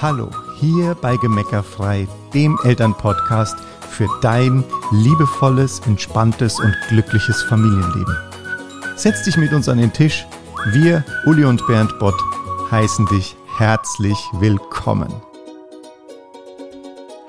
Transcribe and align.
Hallo, 0.00 0.30
hier 0.60 0.94
bei 0.94 1.16
Gemeckerfrei, 1.16 2.06
dem 2.32 2.56
Elternpodcast 2.62 3.56
für 3.90 4.06
dein 4.22 4.62
liebevolles, 4.92 5.80
entspanntes 5.80 6.60
und 6.60 6.72
glückliches 6.88 7.42
Familienleben. 7.42 8.16
Setz 8.94 9.24
dich 9.24 9.36
mit 9.36 9.52
uns 9.52 9.68
an 9.68 9.78
den 9.78 9.92
Tisch. 9.92 10.24
Wir, 10.70 11.04
Uli 11.26 11.44
und 11.44 11.66
Bernd 11.66 11.98
Bott, 11.98 12.14
heißen 12.70 13.06
dich 13.06 13.34
herzlich 13.56 14.16
willkommen. 14.34 15.12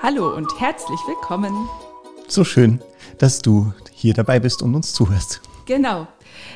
Hallo 0.03 0.35
und 0.35 0.59
herzlich 0.59 0.99
willkommen. 1.07 1.67
So 2.27 2.43
schön, 2.43 2.83
dass 3.17 3.41
du 3.41 3.73
hier 3.91 4.13
dabei 4.13 4.39
bist 4.39 4.61
und 4.61 4.75
uns 4.75 4.93
zuhörst. 4.93 5.41
Genau. 5.65 6.05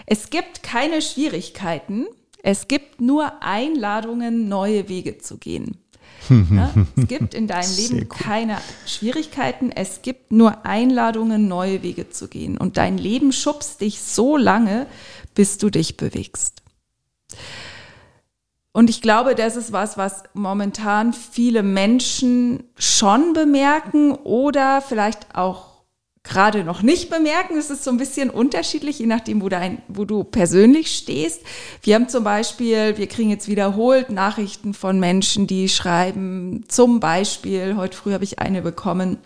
Es 0.05 0.29
gibt 0.29 0.61
keine 0.61 1.01
Schwierigkeiten, 1.01 2.05
es 2.43 2.67
gibt 2.67 3.01
nur 3.01 3.41
Einladungen, 3.41 4.47
neue 4.47 4.89
Wege 4.89 5.17
zu 5.17 5.39
gehen. 5.39 5.79
Ja, 6.29 6.73
es 6.95 7.07
gibt 7.07 7.33
in 7.33 7.47
deinem 7.47 7.75
Leben 7.75 8.09
keine 8.09 8.57
Schwierigkeiten, 8.85 9.71
es 9.71 10.01
gibt 10.01 10.31
nur 10.31 10.65
Einladungen, 10.65 11.47
neue 11.47 11.83
Wege 11.83 12.09
zu 12.09 12.27
gehen. 12.27 12.57
Und 12.57 12.77
dein 12.77 12.97
Leben 12.97 13.31
schubst 13.31 13.81
dich 13.81 14.01
so 14.01 14.37
lange, 14.37 14.87
bis 15.35 15.57
du 15.57 15.69
dich 15.69 15.97
bewegst. 15.97 16.61
Und 18.71 18.89
ich 18.89 19.01
glaube, 19.01 19.35
das 19.35 19.55
ist 19.55 19.71
was, 19.71 19.97
was 19.97 20.23
momentan 20.33 21.13
viele 21.13 21.61
Menschen 21.61 22.63
schon 22.75 23.33
bemerken 23.33 24.13
oder 24.13 24.81
vielleicht 24.81 25.35
auch 25.35 25.72
gerade 26.23 26.63
noch 26.63 26.81
nicht 26.81 27.09
bemerken. 27.09 27.57
Es 27.57 27.69
ist 27.69 27.83
so 27.83 27.91
ein 27.91 27.97
bisschen 27.97 28.29
unterschiedlich, 28.29 28.99
je 28.99 29.05
nachdem, 29.05 29.41
wo, 29.41 29.49
dein, 29.49 29.81
wo 29.87 30.05
du 30.05 30.23
persönlich 30.23 30.95
stehst. 30.95 31.41
Wir 31.81 31.95
haben 31.95 32.09
zum 32.09 32.23
Beispiel, 32.23 32.97
wir 32.97 33.07
kriegen 33.07 33.29
jetzt 33.29 33.47
wiederholt 33.47 34.09
Nachrichten 34.09 34.73
von 34.73 34.99
Menschen, 34.99 35.47
die 35.47 35.67
schreiben, 35.67 36.63
zum 36.67 36.99
Beispiel, 36.99 37.75
heute 37.75 37.97
früh 37.97 38.13
habe 38.13 38.23
ich 38.23 38.39
eine 38.39 38.61
bekommen, 38.61 39.17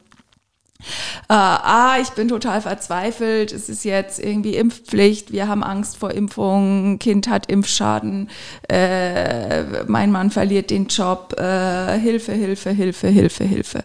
Uh, 1.28 1.34
ah, 1.34 1.98
ich 2.00 2.10
bin 2.12 2.28
total 2.28 2.62
verzweifelt. 2.62 3.52
Es 3.52 3.68
ist 3.68 3.84
jetzt 3.84 4.20
irgendwie 4.20 4.56
Impfpflicht. 4.56 5.32
Wir 5.32 5.48
haben 5.48 5.64
Angst 5.64 5.98
vor 5.98 6.12
Impfungen. 6.12 7.00
Kind 7.00 7.28
hat 7.28 7.50
Impfschaden. 7.52 8.30
Äh, 8.70 9.84
mein 9.88 10.12
Mann 10.12 10.30
verliert 10.30 10.70
den 10.70 10.86
Job. 10.86 11.34
Äh, 11.38 11.98
Hilfe, 11.98 12.34
Hilfe, 12.34 12.70
Hilfe, 12.70 13.08
Hilfe, 13.08 13.44
Hilfe. 13.44 13.84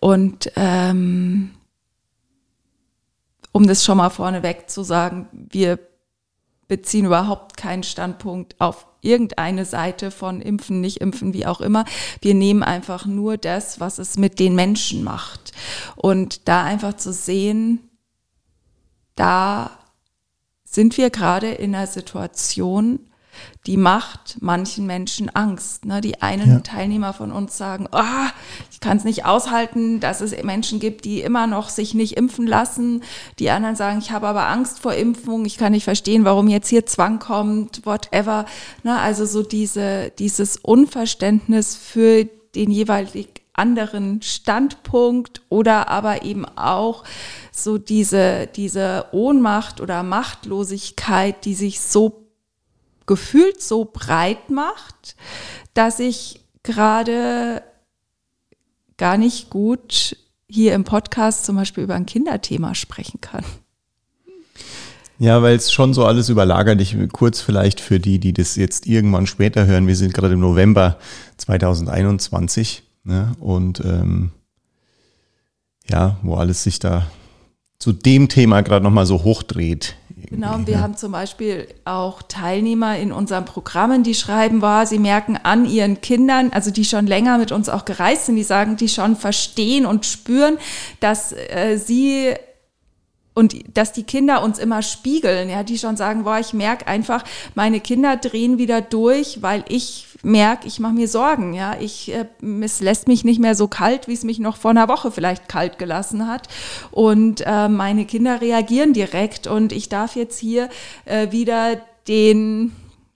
Und 0.00 0.50
ähm, 0.56 1.52
um 3.52 3.66
das 3.66 3.84
schon 3.84 3.98
mal 3.98 4.10
vorneweg 4.10 4.68
zu 4.68 4.82
sagen, 4.82 5.28
wir 5.32 5.78
beziehen 6.68 7.04
überhaupt 7.06 7.56
keinen 7.56 7.82
Standpunkt 7.82 8.58
auf 8.58 8.86
irgendeine 9.02 9.64
Seite 9.64 10.10
von 10.10 10.40
Impfen, 10.40 10.80
nicht 10.80 10.98
Impfen, 10.98 11.34
wie 11.34 11.44
auch 11.44 11.60
immer. 11.60 11.84
Wir 12.20 12.34
nehmen 12.34 12.62
einfach 12.62 13.04
nur 13.04 13.36
das, 13.36 13.80
was 13.80 13.98
es 13.98 14.16
mit 14.16 14.38
den 14.38 14.54
Menschen 14.54 15.04
macht. 15.04 15.52
Und 15.96 16.48
da 16.48 16.64
einfach 16.64 16.94
zu 16.94 17.12
sehen, 17.12 17.90
da 19.16 19.70
sind 20.64 20.96
wir 20.96 21.10
gerade 21.10 21.50
in 21.50 21.74
einer 21.74 21.86
Situation, 21.86 23.00
die 23.66 23.76
macht 23.76 24.38
manchen 24.40 24.86
Menschen 24.86 25.28
Angst. 25.34 25.84
Ne? 25.84 26.00
Die 26.00 26.22
einen 26.22 26.50
ja. 26.50 26.60
Teilnehmer 26.60 27.12
von 27.12 27.32
uns 27.32 27.56
sagen, 27.56 27.88
oh, 27.92 28.28
ich 28.70 28.80
kann 28.80 28.96
es 28.96 29.04
nicht 29.04 29.24
aushalten, 29.24 30.00
dass 30.00 30.20
es 30.20 30.40
Menschen 30.42 30.80
gibt, 30.80 31.04
die 31.04 31.20
immer 31.20 31.46
noch 31.46 31.68
sich 31.68 31.94
nicht 31.94 32.16
impfen 32.16 32.46
lassen. 32.46 33.02
Die 33.38 33.50
anderen 33.50 33.76
sagen, 33.76 33.98
ich 33.98 34.10
habe 34.10 34.26
aber 34.26 34.48
Angst 34.48 34.80
vor 34.80 34.94
Impfung, 34.94 35.44
ich 35.44 35.58
kann 35.58 35.72
nicht 35.72 35.84
verstehen, 35.84 36.24
warum 36.24 36.48
jetzt 36.48 36.68
hier 36.68 36.86
Zwang 36.86 37.18
kommt, 37.18 37.86
whatever. 37.86 38.46
Ne? 38.82 38.98
Also 38.98 39.24
so 39.26 39.42
diese, 39.42 40.10
dieses 40.18 40.56
Unverständnis 40.56 41.76
für 41.76 42.26
den 42.54 42.70
jeweiligen 42.70 43.28
anderen 43.54 44.22
Standpunkt 44.22 45.42
oder 45.48 45.88
aber 45.88 46.22
eben 46.22 46.46
auch 46.56 47.04
so 47.50 47.78
diese, 47.78 48.46
diese 48.46 49.06
Ohnmacht 49.12 49.80
oder 49.80 50.02
Machtlosigkeit, 50.02 51.44
die 51.44 51.54
sich 51.54 51.80
so 51.80 52.21
gefühlt 53.06 53.62
so 53.62 53.88
breit 53.90 54.50
macht, 54.50 55.16
dass 55.74 55.98
ich 55.98 56.40
gerade 56.62 57.62
gar 58.96 59.16
nicht 59.16 59.50
gut 59.50 60.16
hier 60.48 60.74
im 60.74 60.84
Podcast 60.84 61.44
zum 61.44 61.56
Beispiel 61.56 61.84
über 61.84 61.94
ein 61.94 62.06
Kinderthema 62.06 62.74
sprechen 62.74 63.20
kann. 63.20 63.44
Ja, 65.18 65.40
weil 65.40 65.54
es 65.54 65.72
schon 65.72 65.94
so 65.94 66.04
alles 66.04 66.28
überlagert. 66.28 66.80
Ich 66.80 66.96
kurz 67.12 67.40
vielleicht 67.40 67.80
für 67.80 68.00
die, 68.00 68.18
die 68.18 68.32
das 68.32 68.56
jetzt 68.56 68.86
irgendwann 68.86 69.26
später 69.26 69.66
hören. 69.66 69.86
Wir 69.86 69.96
sind 69.96 70.14
gerade 70.14 70.34
im 70.34 70.40
November 70.40 70.98
2021 71.36 72.82
ne? 73.04 73.32
und 73.38 73.80
ähm, 73.84 74.32
ja, 75.88 76.18
wo 76.22 76.34
alles 76.34 76.64
sich 76.64 76.78
da 76.78 77.06
zu 77.78 77.92
dem 77.92 78.28
Thema 78.28 78.62
gerade 78.62 78.84
nochmal 78.84 79.06
so 79.06 79.22
hochdreht 79.22 79.96
Genau, 80.28 80.54
und 80.54 80.66
wir 80.66 80.74
ja. 80.74 80.80
haben 80.80 80.96
zum 80.96 81.12
Beispiel 81.12 81.68
auch 81.84 82.22
Teilnehmer 82.22 82.98
in 82.98 83.12
unseren 83.12 83.44
Programmen, 83.44 84.02
die 84.02 84.14
schreiben, 84.14 84.62
war, 84.62 84.86
sie 84.86 84.98
merken 84.98 85.38
an 85.42 85.64
ihren 85.66 86.00
Kindern, 86.00 86.50
also 86.52 86.70
die 86.70 86.84
schon 86.84 87.06
länger 87.06 87.38
mit 87.38 87.52
uns 87.52 87.68
auch 87.68 87.84
gereist 87.84 88.26
sind, 88.26 88.36
die 88.36 88.42
sagen, 88.42 88.76
die 88.76 88.88
schon 88.88 89.16
verstehen 89.16 89.84
und 89.86 90.06
spüren, 90.06 90.58
dass 91.00 91.32
äh, 91.32 91.76
sie 91.76 92.34
und 93.34 93.54
dass 93.76 93.92
die 93.92 94.02
Kinder 94.02 94.42
uns 94.42 94.58
immer 94.58 94.82
spiegeln, 94.82 95.48
ja, 95.48 95.62
die 95.62 95.78
schon 95.78 95.96
sagen, 95.96 96.24
boah, 96.24 96.38
ich 96.38 96.52
merke 96.52 96.86
einfach, 96.86 97.24
meine 97.54 97.80
Kinder 97.80 98.16
drehen 98.16 98.58
wieder 98.58 98.82
durch, 98.82 99.40
weil 99.40 99.64
ich 99.68 100.06
merke, 100.22 100.66
ich 100.66 100.80
mache 100.80 100.94
mir 100.94 101.08
Sorgen, 101.08 101.52
ja, 101.52 101.76
ich 101.80 102.12
äh, 102.12 102.26
es 102.62 102.80
lässt 102.80 103.08
mich 103.08 103.24
nicht 103.24 103.40
mehr 103.40 103.54
so 103.54 103.68
kalt, 103.68 104.08
wie 104.08 104.14
es 104.14 104.24
mich 104.24 104.38
noch 104.38 104.56
vor 104.56 104.70
einer 104.70 104.88
Woche 104.88 105.10
vielleicht 105.10 105.48
kalt 105.48 105.78
gelassen 105.78 106.26
hat. 106.28 106.48
Und 106.90 107.42
äh, 107.46 107.68
meine 107.68 108.04
Kinder 108.04 108.40
reagieren 108.40 108.92
direkt. 108.92 109.46
Und 109.46 109.72
ich 109.72 109.88
darf 109.88 110.16
jetzt 110.16 110.38
hier 110.38 110.68
äh, 111.04 111.32
wieder 111.32 111.80
den 112.08 112.72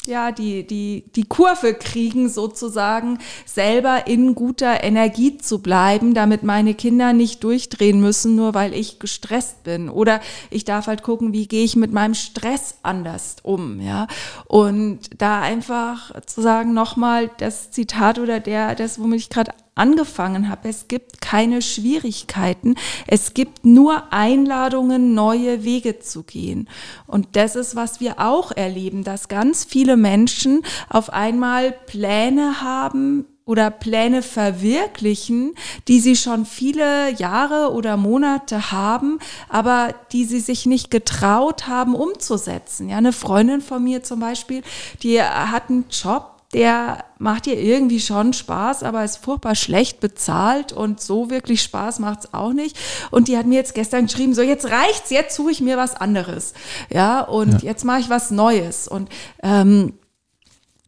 ja, 0.06 0.32
die, 0.32 0.66
die, 0.66 1.04
die 1.14 1.24
Kurve 1.24 1.74
kriegen, 1.74 2.28
sozusagen, 2.28 3.18
selber 3.44 4.06
in 4.06 4.34
guter 4.34 4.82
Energie 4.82 5.38
zu 5.38 5.60
bleiben, 5.60 6.14
damit 6.14 6.42
meine 6.42 6.74
Kinder 6.74 7.12
nicht 7.12 7.42
durchdrehen 7.44 8.00
müssen, 8.00 8.36
nur 8.36 8.54
weil 8.54 8.74
ich 8.74 8.98
gestresst 8.98 9.64
bin. 9.64 9.88
Oder 9.88 10.20
ich 10.50 10.64
darf 10.64 10.86
halt 10.86 11.02
gucken, 11.02 11.32
wie 11.32 11.46
gehe 11.46 11.64
ich 11.64 11.76
mit 11.76 11.92
meinem 11.92 12.14
Stress 12.14 12.76
anders 12.82 13.36
um, 13.42 13.80
ja. 13.80 14.06
Und 14.46 15.00
da 15.18 15.40
einfach 15.40 16.12
zu 16.26 16.42
sagen, 16.42 16.72
nochmal 16.72 17.30
das 17.38 17.70
Zitat 17.70 18.18
oder 18.18 18.40
der, 18.40 18.74
das, 18.74 18.98
womit 18.98 19.20
ich 19.20 19.28
gerade 19.28 19.52
angefangen 19.76 20.48
habe. 20.48 20.68
Es 20.68 20.88
gibt 20.88 21.20
keine 21.20 21.62
Schwierigkeiten. 21.62 22.74
Es 23.06 23.34
gibt 23.34 23.64
nur 23.64 24.12
Einladungen, 24.12 25.14
neue 25.14 25.62
Wege 25.62 26.00
zu 26.00 26.24
gehen. 26.24 26.68
Und 27.06 27.28
das 27.36 27.54
ist, 27.54 27.76
was 27.76 28.00
wir 28.00 28.18
auch 28.18 28.50
erleben, 28.52 29.04
dass 29.04 29.28
ganz 29.28 29.64
viele 29.64 29.96
Menschen 29.96 30.62
auf 30.88 31.12
einmal 31.12 31.72
Pläne 31.72 32.60
haben, 32.60 33.26
oder 33.46 33.70
Pläne 33.70 34.22
verwirklichen, 34.22 35.54
die 35.86 36.00
sie 36.00 36.16
schon 36.16 36.44
viele 36.46 37.12
Jahre 37.12 37.72
oder 37.72 37.96
Monate 37.96 38.72
haben, 38.72 39.20
aber 39.48 39.94
die 40.10 40.24
sie 40.24 40.40
sich 40.40 40.66
nicht 40.66 40.90
getraut 40.90 41.68
haben 41.68 41.94
umzusetzen. 41.94 42.88
Ja, 42.88 42.96
eine 42.96 43.12
Freundin 43.12 43.60
von 43.60 43.84
mir 43.84 44.02
zum 44.02 44.18
Beispiel, 44.18 44.62
die 45.04 45.22
hat 45.22 45.70
einen 45.70 45.84
Job, 45.90 46.35
der 46.56 47.04
macht 47.18 47.44
dir 47.44 47.60
irgendwie 47.60 48.00
schon 48.00 48.32
Spaß, 48.32 48.82
aber 48.82 49.04
ist 49.04 49.18
furchtbar 49.18 49.54
schlecht 49.54 50.00
bezahlt 50.00 50.72
und 50.72 51.02
so 51.02 51.28
wirklich 51.28 51.60
Spaß 51.60 51.98
macht's 51.98 52.32
auch 52.32 52.54
nicht. 52.54 52.78
Und 53.10 53.28
die 53.28 53.36
hat 53.36 53.44
mir 53.44 53.56
jetzt 53.56 53.74
gestern 53.74 54.06
geschrieben, 54.06 54.32
so 54.32 54.40
jetzt 54.40 54.64
reicht's, 54.64 55.10
jetzt 55.10 55.36
suche 55.36 55.50
ich 55.50 55.60
mir 55.60 55.76
was 55.76 55.94
anderes. 55.94 56.54
Ja, 56.88 57.20
und 57.20 57.62
ja. 57.62 57.68
jetzt 57.68 57.84
mache 57.84 58.00
ich 58.00 58.08
was 58.08 58.30
Neues. 58.30 58.88
Und 58.88 59.10
ähm, 59.42 59.92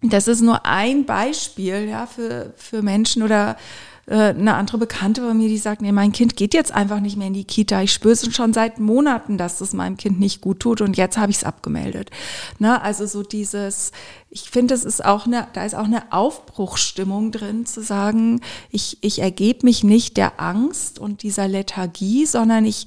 das 0.00 0.26
ist 0.26 0.40
nur 0.40 0.64
ein 0.64 1.04
Beispiel 1.04 1.86
ja, 1.86 2.06
für, 2.06 2.54
für 2.56 2.80
Menschen 2.80 3.22
oder 3.22 3.58
eine 4.10 4.54
andere 4.54 4.78
Bekannte 4.78 5.20
bei 5.20 5.34
mir, 5.34 5.48
die 5.48 5.58
sagt, 5.58 5.82
nee, 5.82 5.92
mein 5.92 6.12
Kind 6.12 6.36
geht 6.36 6.54
jetzt 6.54 6.72
einfach 6.72 7.00
nicht 7.00 7.16
mehr 7.18 7.26
in 7.26 7.34
die 7.34 7.44
Kita. 7.44 7.82
Ich 7.82 7.92
spüre 7.92 8.12
es 8.12 8.34
schon 8.34 8.54
seit 8.54 8.78
Monaten, 8.78 9.36
dass 9.36 9.60
es 9.60 9.74
meinem 9.74 9.98
Kind 9.98 10.18
nicht 10.18 10.40
gut 10.40 10.60
tut 10.60 10.80
und 10.80 10.96
jetzt 10.96 11.18
habe 11.18 11.30
ich 11.30 11.38
es 11.38 11.44
abgemeldet. 11.44 12.10
Ne? 12.58 12.80
Also 12.80 13.04
so 13.06 13.22
dieses, 13.22 13.92
ich 14.30 14.48
finde, 14.50 14.74
es 14.74 14.84
ist 14.84 15.04
auch 15.04 15.26
eine, 15.26 15.46
da 15.52 15.64
ist 15.64 15.74
auch 15.74 15.84
eine 15.84 16.10
Aufbruchsstimmung 16.12 17.32
drin, 17.32 17.66
zu 17.66 17.82
sagen, 17.82 18.40
ich, 18.70 18.96
ich 19.02 19.18
ergebe 19.18 19.66
mich 19.66 19.84
nicht 19.84 20.16
der 20.16 20.40
Angst 20.40 20.98
und 20.98 21.22
dieser 21.22 21.46
Lethargie, 21.46 22.24
sondern 22.24 22.64
ich, 22.64 22.86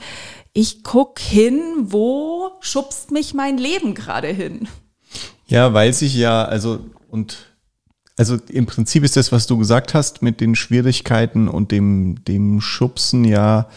ich 0.54 0.84
guck 0.84 1.20
hin, 1.20 1.62
wo 1.82 2.52
schubst 2.62 3.12
mich 3.12 3.36
mein 3.36 3.60
Leben 3.60 3.94
gerade 3.94 4.30
hin. 4.30 4.68
Ja, 5.46 5.74
weil 5.74 5.94
sich 5.94 6.16
ja, 6.16 6.46
also 6.46 6.80
und 7.10 7.51
also 8.22 8.38
im 8.50 8.68
Prinzip 8.68 9.04
ist 9.04 9.18
das, 9.18 9.32
was 9.32 9.48
du 9.48 9.58
gesagt 9.58 9.96
hast, 9.96 10.22
mit 10.22 10.42
den 10.42 10.54
Schwierigkeiten 10.54 11.48
und 11.48 11.72
dem, 11.72 12.24
dem 12.26 12.62
Schubsen 12.62 13.26
ja 13.26 13.68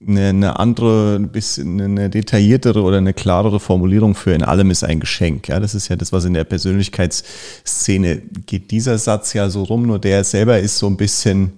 eine, 0.00 0.30
eine 0.30 0.58
andere, 0.58 1.16
ein 1.16 1.28
bisschen 1.28 1.78
eine 1.78 2.08
detailliertere 2.08 2.80
oder 2.80 2.96
eine 2.96 3.12
klarere 3.12 3.60
Formulierung 3.60 4.14
für 4.14 4.32
in 4.32 4.42
allem 4.42 4.70
ist 4.70 4.82
ein 4.82 4.98
Geschenk. 4.98 5.48
Ja, 5.48 5.60
das 5.60 5.74
ist 5.74 5.88
ja 5.88 5.96
das, 5.96 6.10
was 6.10 6.24
in 6.24 6.32
der 6.32 6.44
Persönlichkeitsszene 6.44 8.22
geht. 8.46 8.70
Dieser 8.70 8.96
Satz 8.96 9.34
ja 9.34 9.50
so 9.50 9.64
rum, 9.64 9.86
nur 9.86 9.98
der 9.98 10.24
selber 10.24 10.58
ist 10.58 10.78
so 10.78 10.86
ein 10.86 10.96
bisschen, 10.96 11.52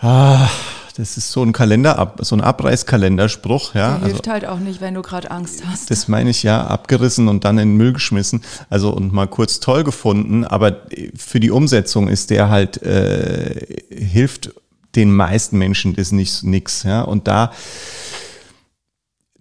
ah, 0.00 0.50
das 0.98 1.16
ist 1.16 1.30
so 1.30 1.44
ein 1.44 1.52
Kalender, 1.52 2.14
so 2.22 2.34
ein 2.34 2.40
Abreißkalenderspruch, 2.40 3.74
ja. 3.74 3.98
Der 3.98 4.08
hilft 4.08 4.28
also, 4.28 4.32
halt 4.32 4.46
auch 4.46 4.58
nicht, 4.58 4.80
wenn 4.80 4.94
du 4.94 5.02
gerade 5.02 5.30
Angst 5.30 5.62
hast. 5.64 5.92
Das 5.92 6.08
meine 6.08 6.30
ich 6.30 6.42
ja, 6.42 6.66
abgerissen 6.66 7.28
und 7.28 7.44
dann 7.44 7.56
in 7.58 7.70
den 7.70 7.76
Müll 7.76 7.92
geschmissen. 7.92 8.42
Also 8.68 8.90
und 8.90 9.12
mal 9.12 9.28
kurz 9.28 9.60
toll 9.60 9.84
gefunden, 9.84 10.44
aber 10.44 10.82
für 11.16 11.38
die 11.38 11.52
Umsetzung 11.52 12.08
ist 12.08 12.30
der 12.30 12.50
halt, 12.50 12.82
äh, 12.82 13.76
hilft 13.90 14.50
den 14.96 15.14
meisten 15.14 15.56
Menschen 15.56 15.94
das 15.94 16.10
nicht 16.10 16.42
nix, 16.42 16.82
ja. 16.82 17.02
Und 17.02 17.28
da, 17.28 17.52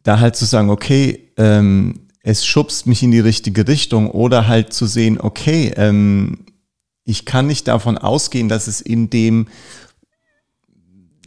da 0.03 0.19
halt 0.19 0.36
zu 0.36 0.45
sagen, 0.45 0.69
okay, 0.69 1.31
ähm, 1.38 2.01
es 2.21 2.45
schubst 2.45 2.86
mich 2.86 3.01
in 3.01 3.10
die 3.10 3.19
richtige 3.19 3.68
Richtung 3.68 4.12
oder 4.12 4.48
halt 4.48 4.74
zu 4.74 4.86
sehen, 4.86 5.19
okay, 5.19 5.74
ähm, 5.75 6.45
ich 7.03 7.25
kann 7.25 7.48
nicht 7.48 7.68
davon 7.68 7.98
ausgehen, 7.98 8.48
dass 8.48 8.68
es 8.68 8.80
in 8.80 9.10
dem 9.10 9.48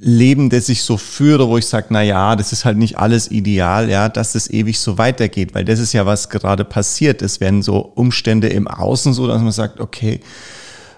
Leben, 0.03 0.49
das 0.49 0.71
ich 0.71 0.83
so 0.83 0.97
führe, 0.97 1.49
wo 1.49 1.59
ich 1.59 1.67
sage, 1.67 1.89
na 1.91 2.03
ja, 2.03 2.35
das 2.35 2.53
ist 2.53 2.65
halt 2.65 2.79
nicht 2.79 2.97
alles 2.99 3.31
ideal, 3.31 3.91
ja, 3.91 4.09
dass 4.09 4.33
das 4.33 4.49
ewig 4.49 4.79
so 4.79 4.97
weitergeht, 4.97 5.55
weil 5.55 5.67
das 5.67 5.79
ist 5.79 5.93
ja 5.93 6.07
was 6.07 6.31
gerade 6.31 6.65
passiert. 6.65 7.21
Es 7.21 7.41
werden 7.41 7.63
so 7.63 7.81
Umstände 7.81 8.49
im 8.49 8.67
Außen 8.67 9.13
so, 9.13 9.27
dass 9.27 9.43
man 9.43 9.53
sagt, 9.53 9.79
okay, 9.79 10.21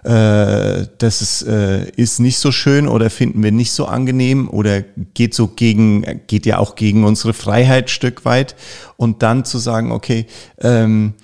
äh, 0.05 0.87
das 0.99 1.21
ist, 1.21 1.43
äh, 1.43 1.91
ist 1.91 2.21
nicht 2.21 2.39
so 2.39 2.53
schön 2.53 2.87
oder 2.87 3.11
finden 3.11 3.43
wir 3.43 3.51
nicht 3.51 3.73
so 3.73 3.87
angenehm 3.87 4.49
oder 4.49 4.83
geht 4.83 5.35
so 5.35 5.49
gegen, 5.49 6.23
geht 6.29 6.47
ja 6.47 6.59
auch 6.59 6.77
gegen 6.77 7.05
unsere 7.05 7.35
Freiheit 7.35 7.91
Stück 7.91 8.25
weit 8.25 8.55
und 8.97 9.23
dann 9.25 9.45
zu 9.45 9.59
sagen, 9.59 9.91
okay, 9.91 10.27
ähm, 10.59 11.15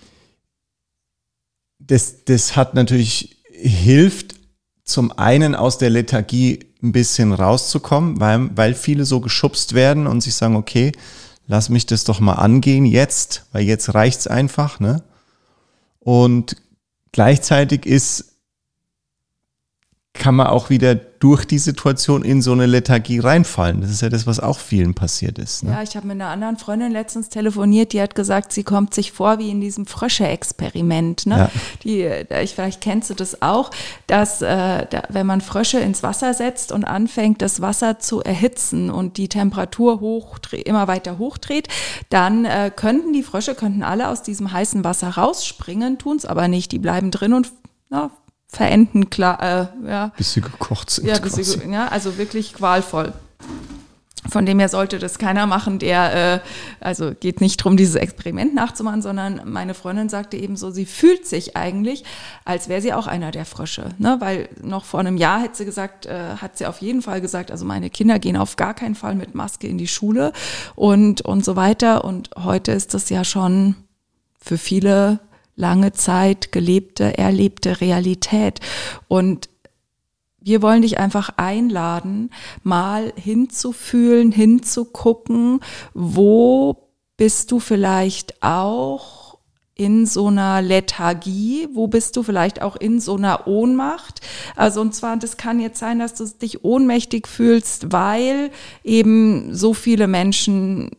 das, 1.78 2.24
das 2.24 2.56
hat 2.56 2.74
natürlich 2.74 3.36
hilft 3.52 4.34
zum 4.84 5.12
einen 5.12 5.54
aus 5.54 5.78
der 5.78 5.90
Lethargie 5.90 6.67
ein 6.82 6.92
bisschen 6.92 7.32
rauszukommen, 7.32 8.20
weil, 8.20 8.56
weil 8.56 8.74
viele 8.74 9.04
so 9.04 9.20
geschubst 9.20 9.74
werden 9.74 10.06
und 10.06 10.20
sich 10.20 10.34
sagen, 10.34 10.56
okay, 10.56 10.92
lass 11.46 11.68
mich 11.68 11.86
das 11.86 12.04
doch 12.04 12.20
mal 12.20 12.34
angehen 12.34 12.86
jetzt, 12.86 13.46
weil 13.52 13.64
jetzt 13.64 13.94
reicht's 13.94 14.26
einfach, 14.26 14.80
ne? 14.80 15.02
Und 15.98 16.56
gleichzeitig 17.12 17.84
ist 17.84 18.37
kann 20.18 20.34
man 20.34 20.48
auch 20.48 20.70
wieder 20.70 20.94
durch 20.94 21.44
die 21.44 21.58
Situation 21.58 22.22
in 22.22 22.42
so 22.42 22.52
eine 22.52 22.66
Lethargie 22.66 23.18
reinfallen. 23.18 23.80
Das 23.80 23.90
ist 23.90 24.02
ja 24.02 24.08
das, 24.08 24.26
was 24.26 24.38
auch 24.38 24.58
vielen 24.58 24.94
passiert 24.94 25.38
ist. 25.38 25.64
Ne? 25.64 25.72
Ja, 25.72 25.82
ich 25.82 25.96
habe 25.96 26.06
mit 26.06 26.14
einer 26.14 26.28
anderen 26.28 26.56
Freundin 26.56 26.92
letztens 26.92 27.28
telefoniert, 27.28 27.92
die 27.92 28.00
hat 28.00 28.14
gesagt, 28.14 28.52
sie 28.52 28.62
kommt 28.62 28.94
sich 28.94 29.10
vor 29.10 29.38
wie 29.38 29.50
in 29.50 29.60
diesem 29.60 29.86
Frösche-Experiment. 29.86 31.26
Ne? 31.26 31.36
Ja. 31.36 31.50
Die, 31.82 32.02
ich, 32.42 32.54
vielleicht 32.54 32.80
kennst 32.80 33.10
du 33.10 33.14
das 33.14 33.42
auch, 33.42 33.70
dass 34.06 34.42
äh, 34.42 34.86
da, 34.86 35.02
wenn 35.08 35.26
man 35.26 35.40
Frösche 35.40 35.80
ins 35.80 36.02
Wasser 36.02 36.34
setzt 36.34 36.70
und 36.70 36.84
anfängt, 36.84 37.42
das 37.42 37.60
Wasser 37.60 37.98
zu 37.98 38.22
erhitzen 38.22 38.90
und 38.90 39.16
die 39.16 39.28
Temperatur 39.28 40.00
hoch, 40.00 40.38
immer 40.52 40.86
weiter 40.86 41.18
hochdreht, 41.18 41.68
dann 42.10 42.44
äh, 42.44 42.70
könnten 42.74 43.12
die 43.12 43.24
Frösche, 43.24 43.56
könnten 43.56 43.82
alle 43.82 44.08
aus 44.08 44.22
diesem 44.22 44.52
heißen 44.52 44.84
Wasser 44.84 45.08
rausspringen, 45.08 45.98
tun 45.98 46.16
es 46.16 46.26
aber 46.26 46.46
nicht. 46.46 46.70
Die 46.70 46.78
bleiben 46.78 47.10
drin 47.10 47.32
und 47.32 47.50
na, 47.90 48.10
verenden, 48.48 49.10
klar, 49.10 49.70
äh, 49.84 49.88
ja. 49.88 50.12
Bis 50.16 50.32
sie 50.32 50.40
gekocht 50.40 50.90
sind. 50.90 51.06
Ja, 51.06 51.18
bis 51.18 51.34
sie, 51.34 51.70
ja, 51.70 51.88
also 51.88 52.16
wirklich 52.18 52.54
qualvoll. 52.54 53.12
Von 54.28 54.44
dem 54.44 54.58
her 54.58 54.68
sollte 54.68 54.98
das 54.98 55.18
keiner 55.18 55.46
machen, 55.46 55.78
der, 55.78 56.34
äh, 56.34 56.40
also 56.80 57.12
geht 57.18 57.40
nicht 57.40 57.60
darum, 57.60 57.76
dieses 57.76 57.94
Experiment 57.94 58.54
nachzumachen, 58.54 59.00
sondern 59.00 59.42
meine 59.44 59.74
Freundin 59.74 60.08
sagte 60.08 60.36
eben 60.36 60.56
so, 60.56 60.70
sie 60.70 60.86
fühlt 60.86 61.26
sich 61.26 61.56
eigentlich, 61.56 62.04
als 62.44 62.68
wäre 62.68 62.82
sie 62.82 62.92
auch 62.92 63.06
einer 63.06 63.30
der 63.30 63.44
Frösche. 63.44 63.90
Ne? 63.98 64.16
Weil 64.18 64.48
noch 64.60 64.84
vor 64.84 65.00
einem 65.00 65.16
Jahr 65.16 65.40
hat 65.40 65.56
sie 65.56 65.64
gesagt, 65.64 66.06
äh, 66.06 66.36
hat 66.36 66.58
sie 66.58 66.66
auf 66.66 66.78
jeden 66.82 67.00
Fall 67.00 67.20
gesagt, 67.20 67.50
also 67.50 67.64
meine 67.64 67.90
Kinder 67.90 68.18
gehen 68.18 68.36
auf 68.36 68.56
gar 68.56 68.74
keinen 68.74 68.96
Fall 68.96 69.14
mit 69.14 69.34
Maske 69.34 69.66
in 69.66 69.78
die 69.78 69.88
Schule 69.88 70.32
und, 70.74 71.22
und 71.22 71.44
so 71.44 71.56
weiter. 71.56 72.04
Und 72.04 72.30
heute 72.36 72.72
ist 72.72 72.92
das 72.92 73.08
ja 73.08 73.24
schon 73.24 73.76
für 74.38 74.58
viele 74.58 75.20
lange 75.58 75.92
Zeit 75.92 76.52
gelebte, 76.52 77.18
erlebte 77.18 77.80
Realität. 77.80 78.60
Und 79.08 79.50
wir 80.40 80.62
wollen 80.62 80.82
dich 80.82 80.98
einfach 80.98 81.30
einladen, 81.36 82.30
mal 82.62 83.12
hinzufühlen, 83.16 84.32
hinzugucken, 84.32 85.60
wo 85.92 86.88
bist 87.16 87.50
du 87.50 87.58
vielleicht 87.58 88.42
auch 88.42 89.28
in 89.74 90.06
so 90.06 90.28
einer 90.28 90.62
Lethargie, 90.62 91.68
wo 91.72 91.86
bist 91.86 92.16
du 92.16 92.22
vielleicht 92.22 92.62
auch 92.62 92.76
in 92.76 93.00
so 93.00 93.16
einer 93.16 93.46
Ohnmacht. 93.46 94.20
Also 94.56 94.80
und 94.80 94.94
zwar, 94.94 95.16
das 95.16 95.36
kann 95.36 95.60
jetzt 95.60 95.78
sein, 95.78 95.98
dass 95.98 96.14
du 96.14 96.24
dich 96.24 96.64
ohnmächtig 96.64 97.28
fühlst, 97.28 97.92
weil 97.92 98.50
eben 98.82 99.54
so 99.54 99.74
viele 99.74 100.08
Menschen 100.08 100.90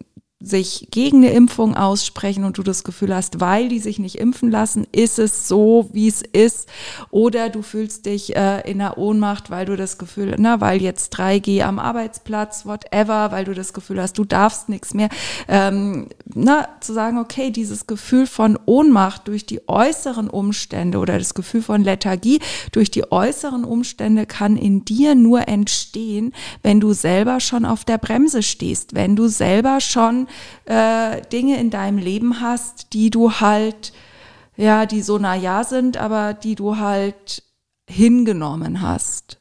sich 0.42 0.88
gegen 0.92 1.18
eine 1.18 1.32
Impfung 1.32 1.76
aussprechen 1.76 2.46
und 2.46 2.58
du 2.58 2.64
das 2.64 2.86
Gefühl 2.86 3.14
hast, 3.14 3.42
weil 3.42 3.68
die 3.68 3.80
sich 3.80 4.00
nicht 4.00 4.16
impfen 4.16 4.50
lassen, 4.50 4.88
ist 4.94 5.20
es 5.20 5.50
so, 5.50 5.90
wie 5.92 6.08
es 6.08 6.22
ist. 6.22 6.70
Oder 7.12 7.50
du 7.50 7.62
fühlst 7.62 8.06
dich 8.06 8.38
äh, 8.38 8.62
in 8.62 8.80
einer 8.80 8.98
Ohnmacht, 8.98 9.50
weil 9.50 9.66
du 9.66 9.76
das 9.76 9.98
Gefühl, 9.98 10.36
na, 10.38 10.62
weil 10.62 10.82
jetzt 10.82 11.14
3G 11.20 11.62
am 11.62 11.78
Arbeitsplatz, 11.78 12.66
whatever, 12.66 13.34
weil 13.34 13.44
du 13.44 13.54
das 13.54 13.74
Gefühl 13.74 14.02
hast, 14.02 14.18
du 14.18 14.24
darfst 14.24 14.70
nichts 14.70 14.94
mehr. 14.94 15.10
Ähm, 15.50 16.08
na, 16.34 16.70
zu 16.80 16.94
sagen, 16.94 17.18
okay, 17.18 17.52
dieses 17.52 17.86
Gefühl 17.86 18.26
von 18.26 18.58
Ohnmacht 18.66 19.28
durch 19.28 19.46
die 19.46 19.68
äußeren 19.68 20.30
Umstände 20.30 21.00
oder 21.00 21.20
das 21.20 21.34
Gefühl 21.34 21.62
von 21.62 21.84
Lethargie 21.84 22.40
durch 22.72 22.90
die 22.90 23.12
äußeren 23.12 23.66
Umstände 23.66 24.26
kann 24.26 24.56
in 24.56 24.86
dir 24.86 25.16
nur 25.16 25.50
entstehen, 25.50 26.32
wenn 26.64 26.80
du 26.80 26.94
selber 26.94 27.42
schon 27.42 27.66
auf 27.66 27.84
der 27.84 27.98
Bremse 27.98 28.42
stehst, 28.42 28.96
wenn 28.96 29.18
du 29.18 29.28
selber 29.28 29.82
schon 29.82 30.29
äh, 30.66 31.22
Dinge 31.31 31.60
in 31.60 31.70
deinem 31.70 31.98
Leben 31.98 32.42
hast, 32.42 32.94
die 32.94 33.10
du 33.10 33.34
halt, 33.34 33.94
ja, 34.58 34.86
die 34.86 35.02
so 35.02 35.18
na 35.18 35.36
ja 35.36 35.64
sind, 35.64 35.98
aber 35.98 36.34
die 36.34 36.56
du 36.56 36.78
halt 36.78 37.44
hingenommen 37.90 38.81
hast. 38.81 39.40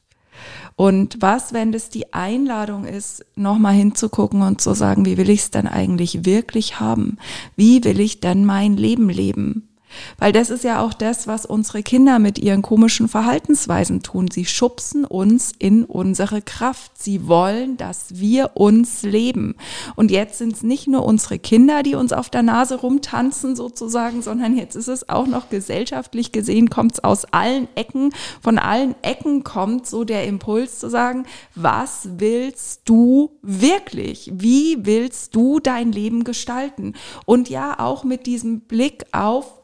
Und 0.75 1.21
was, 1.21 1.51
wenn 1.51 1.73
das 1.73 1.89
die 1.89 2.13
Einladung 2.13 2.85
ist, 2.85 3.25
nochmal 3.35 3.73
hinzugucken 3.73 4.41
und 4.41 4.61
zu 4.61 4.73
sagen, 4.73 5.05
wie 5.05 5.17
will 5.17 5.29
ich 5.29 5.41
es 5.41 5.51
denn 5.51 5.67
eigentlich 5.67 6.25
wirklich 6.25 6.79
haben? 6.79 7.17
Wie 7.57 7.83
will 7.83 7.99
ich 7.99 8.21
denn 8.21 8.45
mein 8.45 8.77
Leben 8.77 9.09
leben? 9.09 9.68
Weil 10.17 10.31
das 10.31 10.49
ist 10.49 10.63
ja 10.63 10.81
auch 10.81 10.93
das, 10.93 11.27
was 11.27 11.45
unsere 11.45 11.83
Kinder 11.83 12.19
mit 12.19 12.39
ihren 12.39 12.61
komischen 12.61 13.07
Verhaltensweisen 13.07 14.01
tun. 14.01 14.29
Sie 14.31 14.45
schubsen 14.45 15.05
uns 15.05 15.53
in 15.57 15.85
unsere 15.85 16.41
Kraft. 16.41 16.91
Sie 16.95 17.27
wollen, 17.27 17.77
dass 17.77 18.19
wir 18.19 18.51
uns 18.55 19.03
leben. 19.03 19.55
Und 19.95 20.11
jetzt 20.11 20.37
sind 20.37 20.53
es 20.53 20.63
nicht 20.63 20.87
nur 20.87 21.05
unsere 21.05 21.39
Kinder, 21.39 21.83
die 21.83 21.95
uns 21.95 22.13
auf 22.13 22.29
der 22.29 22.43
Nase 22.43 22.75
rumtanzen 22.75 23.55
sozusagen, 23.55 24.21
sondern 24.21 24.57
jetzt 24.57 24.75
ist 24.75 24.87
es 24.87 25.09
auch 25.09 25.27
noch 25.27 25.49
gesellschaftlich 25.49 26.31
gesehen, 26.31 26.69
kommt 26.69 26.93
es 26.93 27.03
aus 27.03 27.25
allen 27.25 27.67
Ecken. 27.75 28.11
Von 28.41 28.57
allen 28.57 28.95
Ecken 29.01 29.43
kommt 29.43 29.87
so 29.87 30.03
der 30.03 30.25
Impuls 30.25 30.79
zu 30.79 30.89
sagen, 30.89 31.25
was 31.55 32.09
willst 32.17 32.81
du 32.85 33.37
wirklich? 33.41 34.31
Wie 34.33 34.85
willst 34.85 35.35
du 35.35 35.59
dein 35.59 35.91
Leben 35.91 36.23
gestalten? 36.23 36.93
Und 37.25 37.49
ja, 37.49 37.79
auch 37.79 38.03
mit 38.03 38.25
diesem 38.25 38.61
Blick 38.61 39.05
auf 39.11 39.58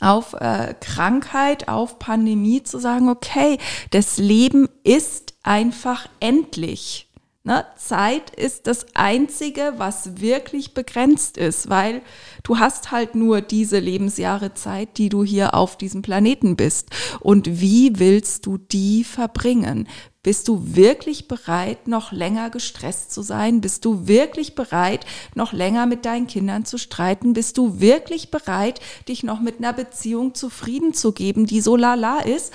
auf 0.00 0.34
äh, 0.34 0.74
Krankheit, 0.80 1.68
auf 1.68 1.98
Pandemie 1.98 2.62
zu 2.62 2.78
sagen, 2.78 3.08
okay, 3.08 3.58
das 3.90 4.18
Leben 4.18 4.68
ist 4.84 5.34
einfach 5.42 6.08
endlich. 6.20 7.07
Ne? 7.48 7.64
Zeit 7.76 8.28
ist 8.28 8.66
das 8.66 8.94
Einzige, 8.94 9.72
was 9.78 10.20
wirklich 10.20 10.74
begrenzt 10.74 11.38
ist, 11.38 11.70
weil 11.70 12.02
du 12.42 12.58
hast 12.58 12.90
halt 12.90 13.14
nur 13.14 13.40
diese 13.40 13.78
Lebensjahre 13.78 14.52
Zeit, 14.52 14.98
die 14.98 15.08
du 15.08 15.24
hier 15.24 15.54
auf 15.54 15.78
diesem 15.78 16.02
Planeten 16.02 16.56
bist. 16.56 16.90
Und 17.20 17.62
wie 17.62 17.98
willst 17.98 18.44
du 18.44 18.58
die 18.58 19.02
verbringen? 19.02 19.88
Bist 20.22 20.48
du 20.48 20.76
wirklich 20.76 21.26
bereit, 21.26 21.88
noch 21.88 22.12
länger 22.12 22.50
gestresst 22.50 23.12
zu 23.12 23.22
sein? 23.22 23.62
Bist 23.62 23.86
du 23.86 24.06
wirklich 24.06 24.54
bereit, 24.54 25.06
noch 25.34 25.54
länger 25.54 25.86
mit 25.86 26.04
deinen 26.04 26.26
Kindern 26.26 26.66
zu 26.66 26.76
streiten? 26.76 27.32
Bist 27.32 27.56
du 27.56 27.80
wirklich 27.80 28.30
bereit, 28.30 28.80
dich 29.08 29.22
noch 29.22 29.40
mit 29.40 29.56
einer 29.56 29.72
Beziehung 29.72 30.34
zufrieden 30.34 30.92
zu 30.92 31.12
geben, 31.12 31.46
die 31.46 31.62
so 31.62 31.76
lala 31.76 32.18
ist? 32.18 32.52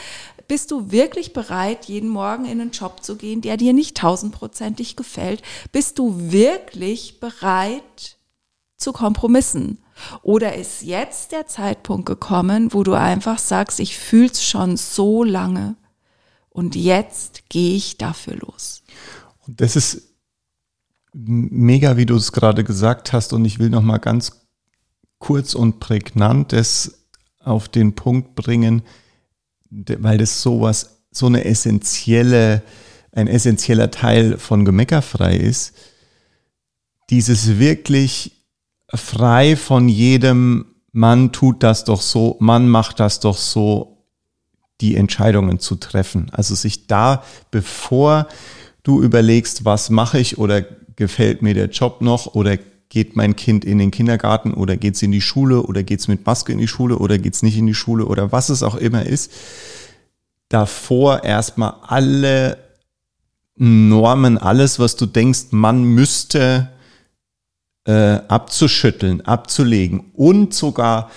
Bist 0.48 0.72
du 0.72 0.92
wirklich 0.92 1.34
bereit, 1.34 1.86
jeden 1.86 2.10
Morgen 2.10 2.46
in 2.46 2.62
einen 2.62 2.72
Job 2.72 3.04
zu 3.04 3.16
gehen, 3.16 3.42
der 3.42 3.58
dir 3.58 3.74
nicht 3.74 3.98
tausendprozentig 3.98 4.96
gefällt? 4.96 5.42
Bist 5.72 6.00
du 6.00 6.32
wirklich 6.32 7.20
bereit 7.20 8.18
zu 8.78 8.94
Kompromissen? 8.94 9.80
Oder 10.22 10.56
ist 10.56 10.82
jetzt 10.84 11.32
der 11.32 11.48
Zeitpunkt 11.48 12.06
gekommen, 12.06 12.74
wo 12.74 12.84
du 12.84 12.94
einfach 12.94 13.40
sagst, 13.40 13.80
ich 13.80 13.98
fühl's 13.98 14.44
schon 14.44 14.78
so 14.78 15.24
lange? 15.24 15.76
und 16.54 16.76
jetzt 16.76 17.50
gehe 17.50 17.76
ich 17.76 17.98
dafür 17.98 18.38
los. 18.38 18.84
Und 19.46 19.60
das 19.60 19.76
ist 19.76 20.14
mega, 21.12 21.98
wie 21.98 22.06
du 22.06 22.16
es 22.16 22.32
gerade 22.32 22.64
gesagt 22.64 23.12
hast, 23.12 23.34
und 23.34 23.44
ich 23.44 23.60
will 23.60 23.70
noch 23.70 23.82
mal 23.82 23.98
ganz 23.98 24.48
kurz 25.20 25.56
und 25.56 25.80
prägnant 25.80 26.54
das 26.54 27.08
auf 27.40 27.68
den 27.68 27.96
Punkt 27.96 28.36
bringen, 28.36 28.84
weil 30.00 30.18
das 30.18 30.42
sowas, 30.42 31.04
so 31.12 31.28
eine 31.28 31.46
essentielle, 31.46 32.64
ein 33.12 33.28
essentieller 33.28 33.92
Teil 33.92 34.38
von 34.38 34.66
Gemeckerfrei 34.66 35.36
ist, 35.36 35.74
dieses 37.10 37.60
wirklich 37.60 38.32
frei 38.94 39.56
von 39.56 39.90
jedem 39.90 40.66
Mann 40.92 41.32
tut 41.32 41.64
das 41.64 41.84
doch 41.84 42.02
so, 42.02 42.38
Mann 42.40 42.70
macht 42.70 43.00
das 43.00 43.20
doch 43.20 43.38
so, 43.38 43.94
die 44.82 44.96
Entscheidungen 44.96 45.60
zu 45.60 45.76
treffen. 45.76 46.30
Also 46.32 46.56
sich 46.56 46.88
da, 46.88 47.24
bevor 47.52 48.28
du 48.84 49.02
überlegst, 49.02 49.66
was 49.66 49.90
mache 49.90 50.20
ich 50.20 50.38
oder 50.38 50.62
gefällt 50.96 51.42
mir 51.42 51.54
der 51.54 51.70
Job 51.70 52.02
noch 52.02 52.36
oder 52.36 52.58
geht 52.94 53.16
mein 53.16 53.36
Kind 53.36 53.66
in 53.66 53.80
den 53.80 53.90
Kindergarten 53.90 54.54
oder 54.54 54.78
geht 54.78 54.94
es 54.94 55.02
in 55.02 55.12
die 55.12 55.20
Schule 55.20 55.64
oder 55.64 55.82
geht 55.82 56.00
es 56.00 56.08
mit 56.08 56.28
Maske 56.28 56.54
in 56.54 56.60
die 56.60 56.68
Schule 56.68 57.00
oder 57.00 57.18
geht 57.18 57.34
es 57.34 57.42
nicht 57.42 57.58
in 57.58 57.66
die 57.66 57.74
Schule 57.74 58.06
oder 58.06 58.32
was 58.32 58.50
es 58.50 58.62
auch 58.62 58.76
immer 58.76 59.04
ist, 59.04 59.32
davor 60.48 61.24
erstmal 61.24 61.74
alle 61.82 62.60
Normen, 63.56 64.38
alles, 64.38 64.78
was 64.78 64.96
du 64.96 65.08
denkst, 65.08 65.48
man 65.50 65.84
müsste 65.84 66.70
äh, 67.86 68.20
abzuschütteln, 68.28 69.22
abzulegen 69.22 70.12
und 70.14 70.54
sogar 70.54 71.10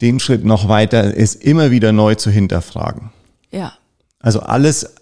den 0.00 0.18
Schritt 0.18 0.46
noch 0.46 0.66
weiter, 0.66 1.14
es 1.14 1.34
immer 1.34 1.70
wieder 1.70 1.92
neu 1.92 2.14
zu 2.14 2.30
hinterfragen. 2.30 3.10
Ja. 3.50 3.74
Also 4.18 4.40
alles 4.40 4.94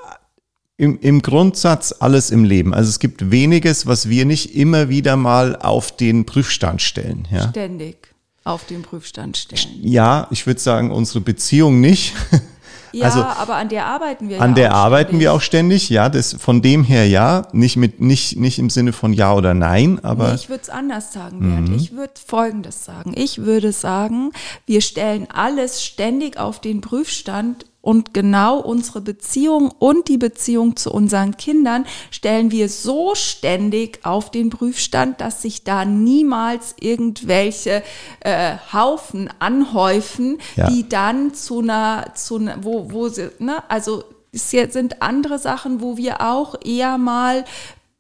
im, 0.78 0.98
im 1.00 1.22
Grundsatz 1.22 1.94
alles 2.00 2.30
im 2.30 2.44
Leben. 2.44 2.74
Also 2.74 2.90
es 2.90 2.98
gibt 2.98 3.30
weniges, 3.30 3.86
was 3.86 4.08
wir 4.08 4.24
nicht 4.24 4.54
immer 4.54 4.88
wieder 4.88 5.16
mal 5.16 5.56
auf 5.56 5.96
den 5.96 6.26
Prüfstand 6.26 6.82
stellen. 6.82 7.26
Ja? 7.30 7.48
Ständig 7.48 8.14
auf 8.44 8.64
den 8.64 8.82
Prüfstand 8.82 9.36
stellen. 9.36 9.80
Ja, 9.82 10.28
ich 10.30 10.46
würde 10.46 10.60
sagen, 10.60 10.90
unsere 10.92 11.20
Beziehung 11.20 11.80
nicht. 11.80 12.14
Ja, 12.92 13.06
also, 13.06 13.22
aber 13.22 13.56
an 13.56 13.68
der 13.68 13.84
arbeiten 13.84 14.30
wir. 14.30 14.40
An 14.40 14.50
ja 14.50 14.54
der 14.54 14.74
arbeiten 14.74 15.08
ständig. 15.08 15.20
wir 15.20 15.32
auch 15.34 15.40
ständig, 15.42 15.90
ja. 15.90 16.08
Das, 16.08 16.32
von 16.32 16.62
dem 16.62 16.82
her 16.82 17.06
ja, 17.06 17.46
nicht, 17.52 17.76
mit, 17.76 18.00
nicht, 18.00 18.38
nicht 18.38 18.58
im 18.58 18.70
Sinne 18.70 18.94
von 18.94 19.12
Ja 19.12 19.34
oder 19.34 19.52
Nein, 19.52 20.02
aber. 20.02 20.28
Nee, 20.28 20.36
ich 20.36 20.48
würde 20.48 20.62
es 20.62 20.70
anders 20.70 21.12
sagen, 21.12 21.40
Bernd. 21.40 21.68
Mhm. 21.68 21.74
Ich 21.74 21.92
würde 21.92 22.14
Folgendes 22.26 22.86
sagen. 22.86 23.12
Ich 23.14 23.38
würde 23.38 23.72
sagen, 23.72 24.30
wir 24.64 24.80
stellen 24.80 25.28
alles 25.30 25.84
ständig 25.84 26.38
auf 26.38 26.60
den 26.60 26.80
Prüfstand 26.80 27.66
und 27.86 28.12
genau 28.12 28.58
unsere 28.58 29.00
Beziehung 29.00 29.70
und 29.78 30.08
die 30.08 30.18
Beziehung 30.18 30.74
zu 30.74 30.90
unseren 30.92 31.36
Kindern 31.36 31.86
stellen 32.10 32.50
wir 32.50 32.68
so 32.68 33.14
ständig 33.14 34.04
auf 34.04 34.32
den 34.32 34.50
Prüfstand, 34.50 35.20
dass 35.20 35.40
sich 35.40 35.62
da 35.62 35.84
niemals 35.84 36.74
irgendwelche 36.80 37.84
äh, 38.20 38.56
Haufen 38.72 39.30
anhäufen, 39.38 40.38
ja. 40.56 40.68
die 40.68 40.88
dann 40.88 41.32
zu 41.32 41.60
einer, 41.60 42.12
zu 42.16 42.38
einer 42.38 42.64
wo, 42.64 42.90
wo 42.90 43.06
sie, 43.06 43.30
ne, 43.38 43.62
also 43.68 44.02
es 44.32 44.50
sind 44.50 45.00
andere 45.00 45.38
Sachen, 45.38 45.80
wo 45.80 45.96
wir 45.96 46.22
auch 46.22 46.56
eher 46.64 46.98
mal 46.98 47.44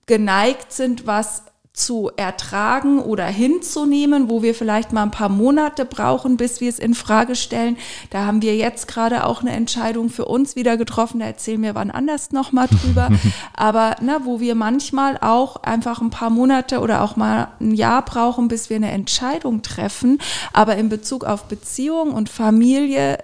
geneigt 0.06 0.72
sind, 0.72 1.06
was 1.06 1.44
zu 1.76 2.10
ertragen 2.16 3.00
oder 3.00 3.26
hinzunehmen, 3.26 4.30
wo 4.30 4.42
wir 4.42 4.54
vielleicht 4.54 4.94
mal 4.94 5.02
ein 5.02 5.10
paar 5.10 5.28
Monate 5.28 5.84
brauchen, 5.84 6.38
bis 6.38 6.62
wir 6.62 6.70
es 6.70 6.78
in 6.78 6.94
Frage 6.94 7.36
stellen. 7.36 7.76
Da 8.08 8.24
haben 8.24 8.40
wir 8.40 8.56
jetzt 8.56 8.88
gerade 8.88 9.26
auch 9.26 9.42
eine 9.42 9.52
Entscheidung 9.52 10.08
für 10.08 10.24
uns 10.24 10.56
wieder 10.56 10.78
getroffen. 10.78 11.20
Da 11.20 11.26
erzählen 11.26 11.62
wir 11.62 11.74
wann 11.74 11.90
anders 11.90 12.32
noch 12.32 12.50
mal 12.50 12.66
drüber. 12.66 13.10
Aber 13.54 13.96
ne, 14.00 14.20
wo 14.24 14.40
wir 14.40 14.54
manchmal 14.54 15.18
auch 15.20 15.56
einfach 15.56 16.00
ein 16.00 16.10
paar 16.10 16.30
Monate 16.30 16.80
oder 16.80 17.02
auch 17.02 17.16
mal 17.16 17.48
ein 17.60 17.74
Jahr 17.74 18.02
brauchen, 18.02 18.48
bis 18.48 18.70
wir 18.70 18.76
eine 18.76 18.90
Entscheidung 18.90 19.60
treffen. 19.60 20.18
Aber 20.54 20.76
in 20.76 20.88
Bezug 20.88 21.24
auf 21.24 21.44
Beziehung 21.44 22.14
und 22.14 22.30
Familie 22.30 23.18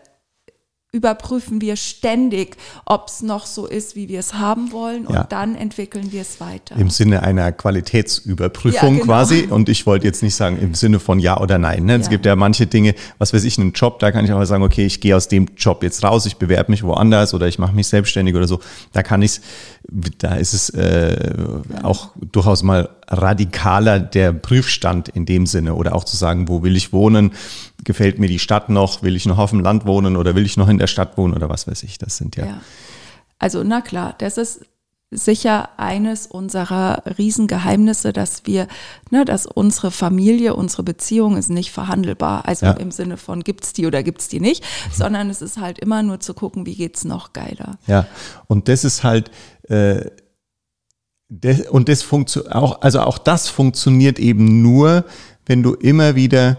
überprüfen 0.94 1.62
wir 1.62 1.76
ständig, 1.76 2.58
ob 2.84 3.08
es 3.08 3.22
noch 3.22 3.46
so 3.46 3.66
ist, 3.66 3.96
wie 3.96 4.10
wir 4.10 4.20
es 4.20 4.34
haben 4.34 4.72
wollen 4.72 5.06
und 5.06 5.14
ja. 5.14 5.24
dann 5.24 5.54
entwickeln 5.54 6.12
wir 6.12 6.20
es 6.20 6.38
weiter. 6.38 6.76
Im 6.76 6.90
Sinne 6.90 7.22
einer 7.22 7.50
Qualitätsüberprüfung 7.50 8.96
ja, 8.96 9.00
genau. 9.00 9.04
quasi 9.04 9.46
und 9.48 9.70
ich 9.70 9.86
wollte 9.86 10.06
jetzt 10.06 10.22
nicht 10.22 10.34
sagen 10.34 10.58
im 10.58 10.74
Sinne 10.74 11.00
von 11.00 11.18
Ja 11.18 11.40
oder 11.40 11.56
Nein. 11.56 11.86
Ne? 11.86 11.96
Es 11.96 12.10
gibt 12.10 12.26
ja 12.26 12.36
manche 12.36 12.66
Dinge, 12.66 12.94
was 13.16 13.32
weiß 13.32 13.44
ich, 13.44 13.58
einen 13.58 13.72
Job, 13.72 14.00
da 14.00 14.12
kann 14.12 14.26
ich 14.26 14.32
auch 14.34 14.44
sagen, 14.44 14.62
okay, 14.62 14.84
ich 14.84 15.00
gehe 15.00 15.16
aus 15.16 15.28
dem 15.28 15.48
Job 15.56 15.82
jetzt 15.82 16.04
raus, 16.04 16.26
ich 16.26 16.36
bewerbe 16.36 16.70
mich 16.70 16.82
woanders 16.82 17.32
oder 17.32 17.48
ich 17.48 17.58
mache 17.58 17.74
mich 17.74 17.86
selbstständig 17.86 18.34
oder 18.34 18.46
so. 18.46 18.60
Da 18.92 19.02
kann 19.02 19.22
ich 19.22 19.40
da 20.18 20.34
ist 20.36 20.54
es 20.54 20.70
äh, 20.70 21.34
auch 21.82 22.10
durchaus 22.20 22.62
mal 22.62 22.88
radikaler 23.08 23.98
der 24.00 24.32
Prüfstand 24.32 25.08
in 25.08 25.26
dem 25.26 25.46
Sinne 25.46 25.74
oder 25.74 25.94
auch 25.94 26.04
zu 26.04 26.16
sagen, 26.16 26.48
wo 26.48 26.62
will 26.62 26.76
ich 26.76 26.92
wohnen, 26.92 27.32
gefällt 27.84 28.18
mir 28.18 28.28
die 28.28 28.38
Stadt 28.38 28.68
noch, 28.68 29.02
will 29.02 29.16
ich 29.16 29.26
noch 29.26 29.38
auf 29.38 29.50
dem 29.50 29.60
Land 29.60 29.86
wohnen 29.86 30.16
oder 30.16 30.34
will 30.34 30.46
ich 30.46 30.56
noch 30.56 30.68
in 30.68 30.78
der 30.78 30.86
Stadt 30.86 31.16
wohnen 31.16 31.34
oder 31.34 31.48
was 31.48 31.66
weiß 31.66 31.82
ich, 31.82 31.98
das 31.98 32.16
sind 32.16 32.36
ja. 32.36 32.46
ja. 32.46 32.60
Also 33.38 33.64
na 33.64 33.80
klar, 33.80 34.14
das 34.18 34.38
ist 34.38 34.60
sicher 35.12 35.68
eines 35.78 36.26
unserer 36.26 37.02
Riesengeheimnisse, 37.18 38.12
dass 38.12 38.46
wir, 38.46 38.66
ne, 39.10 39.24
dass 39.24 39.46
unsere 39.46 39.90
Familie, 39.90 40.54
unsere 40.54 40.82
Beziehung 40.82 41.36
ist 41.36 41.50
nicht 41.50 41.70
verhandelbar. 41.70 42.46
Also 42.46 42.66
ja. 42.66 42.72
im 42.72 42.90
Sinne 42.90 43.18
von 43.18 43.44
gibt's 43.44 43.72
die 43.74 43.86
oder 43.86 44.02
gibt's 44.02 44.28
die 44.28 44.40
nicht, 44.40 44.62
mhm. 44.62 44.92
sondern 44.94 45.30
es 45.30 45.42
ist 45.42 45.60
halt 45.60 45.78
immer 45.78 46.02
nur 46.02 46.20
zu 46.20 46.34
gucken, 46.34 46.66
wie 46.66 46.74
geht's 46.74 47.04
noch 47.04 47.32
geiler. 47.34 47.78
Ja, 47.86 48.06
und 48.46 48.68
das 48.68 48.84
ist 48.84 49.04
halt, 49.04 49.30
äh, 49.68 50.06
das, 51.28 51.60
und 51.68 51.88
das 51.88 52.02
funktioniert 52.02 52.54
auch, 52.54 52.80
also 52.80 53.00
auch 53.00 53.18
das 53.18 53.48
funktioniert 53.48 54.18
eben 54.18 54.62
nur, 54.62 55.04
wenn 55.46 55.62
du 55.62 55.74
immer 55.74 56.14
wieder 56.14 56.58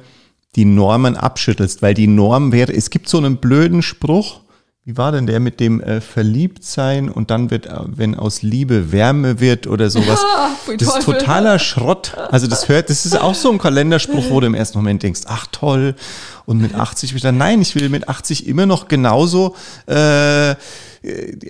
die 0.55 0.65
Normen 0.65 1.17
abschüttelst, 1.17 1.81
weil 1.81 1.93
die 1.93 2.07
Norm 2.07 2.51
wäre, 2.51 2.73
es 2.73 2.89
gibt 2.89 3.09
so 3.09 3.17
einen 3.17 3.37
blöden 3.37 3.81
Spruch, 3.81 4.41
wie 4.85 4.97
war 4.97 5.13
denn 5.13 5.27
der 5.27 5.39
mit 5.39 5.61
dem 5.61 5.79
äh, 5.79 6.01
Verliebtsein 6.01 7.07
und 7.07 7.31
dann 7.31 7.49
wird, 7.51 7.67
äh, 7.67 7.79
wenn 7.85 8.15
aus 8.15 8.41
Liebe 8.41 8.91
Wärme 8.91 9.39
wird 9.39 9.65
oder 9.67 9.89
sowas? 9.89 10.19
Ja, 10.65 10.75
das 10.77 10.87
ist 10.95 11.03
totaler 11.03 11.59
Schrott. 11.59 12.15
Also 12.31 12.47
das 12.47 12.69
hört, 12.69 12.89
das 12.89 13.05
ist 13.05 13.19
auch 13.19 13.35
so 13.35 13.51
ein 13.51 13.57
Kalenderspruch, 13.57 14.29
wo 14.29 14.39
du 14.39 14.47
im 14.47 14.53
ersten 14.53 14.77
Moment 14.77 15.03
denkst, 15.03 15.21
ach 15.25 15.45
toll. 15.51 15.95
Und 16.45 16.61
mit 16.61 16.73
80 16.73 17.13
wieder, 17.13 17.33
nein, 17.33 17.61
ich 17.61 17.75
will 17.75 17.89
mit 17.89 18.07
80 18.07 18.47
immer 18.47 18.65
noch 18.65 18.87
genauso, 18.87 19.55
äh, 19.87 20.55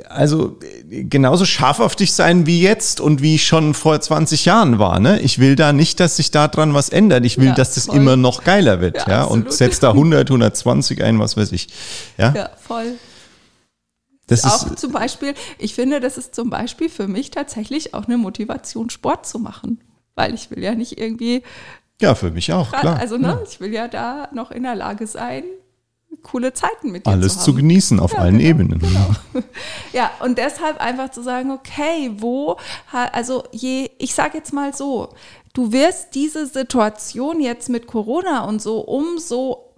also 0.09 0.57
genauso 0.89 1.45
scharf 1.45 1.79
auf 1.79 1.95
dich 1.95 2.13
sein 2.13 2.47
wie 2.47 2.61
jetzt 2.61 2.99
und 2.99 3.21
wie 3.21 3.35
ich 3.35 3.45
schon 3.45 3.73
vor 3.73 3.99
20 4.01 4.45
Jahren 4.45 4.79
war. 4.79 4.99
Ne? 4.99 5.19
Ich 5.19 5.37
will 5.37 5.55
da 5.55 5.73
nicht, 5.73 5.99
dass 5.99 6.17
sich 6.17 6.31
daran 6.31 6.73
was 6.73 6.89
ändert. 6.89 7.23
Ich 7.25 7.37
will, 7.37 7.47
ja, 7.47 7.53
dass 7.53 7.75
das 7.75 7.85
voll. 7.85 7.97
immer 7.97 8.15
noch 8.15 8.43
geiler 8.43 8.81
wird. 8.81 8.97
Ja, 8.97 9.09
ja? 9.09 9.23
und 9.25 9.53
setz 9.53 9.79
da 9.79 9.89
100, 9.89 10.29
120 10.29 11.03
ein, 11.03 11.19
was 11.19 11.37
weiß 11.37 11.51
ich. 11.51 11.67
Ja, 12.17 12.33
ja 12.35 12.49
voll. 12.59 12.93
Das 14.27 14.43
auch 14.45 14.71
ist, 14.71 14.79
zum 14.79 14.91
Beispiel, 14.91 15.35
ich 15.59 15.75
finde, 15.75 15.99
das 15.99 16.17
ist 16.17 16.33
zum 16.33 16.49
Beispiel 16.49 16.89
für 16.89 17.07
mich 17.07 17.29
tatsächlich 17.29 17.93
auch 17.93 18.05
eine 18.05 18.17
Motivation, 18.17 18.89
Sport 18.89 19.27
zu 19.27 19.37
machen. 19.37 19.83
Weil 20.15 20.33
ich 20.33 20.49
will 20.49 20.63
ja 20.63 20.73
nicht 20.73 20.99
irgendwie. 20.99 21.43
Ja, 22.01 22.15
für 22.15 22.31
mich 22.31 22.51
auch, 22.53 22.71
klar. 22.71 22.97
Also, 22.97 23.17
ne, 23.17 23.27
ja. 23.27 23.43
ich 23.47 23.59
will 23.59 23.73
ja 23.73 23.87
da 23.87 24.29
noch 24.33 24.51
in 24.51 24.63
der 24.63 24.75
Lage 24.75 25.05
sein, 25.05 25.43
coole 26.21 26.53
Zeiten 26.53 26.91
mit 26.91 27.05
dir 27.05 27.11
Alles 27.11 27.39
zu, 27.39 27.45
zu 27.45 27.53
genießen 27.55 27.99
auf 27.99 28.13
ja, 28.13 28.19
allen 28.19 28.37
genau, 28.37 28.49
Ebenen. 28.49 28.79
Genau. 28.79 29.09
Ja, 29.93 30.11
und 30.21 30.37
deshalb 30.37 30.81
einfach 30.81 31.11
zu 31.11 31.21
sagen, 31.21 31.51
okay, 31.51 32.11
wo, 32.17 32.57
also 32.91 33.43
je, 33.51 33.91
ich 33.99 34.13
sage 34.13 34.37
jetzt 34.37 34.53
mal 34.53 34.73
so, 34.73 35.09
du 35.53 35.71
wirst 35.71 36.15
diese 36.15 36.47
Situation 36.47 37.39
jetzt 37.39 37.69
mit 37.69 37.85
Corona 37.87 38.45
und 38.45 38.61
so 38.61 38.79
umso 38.79 39.73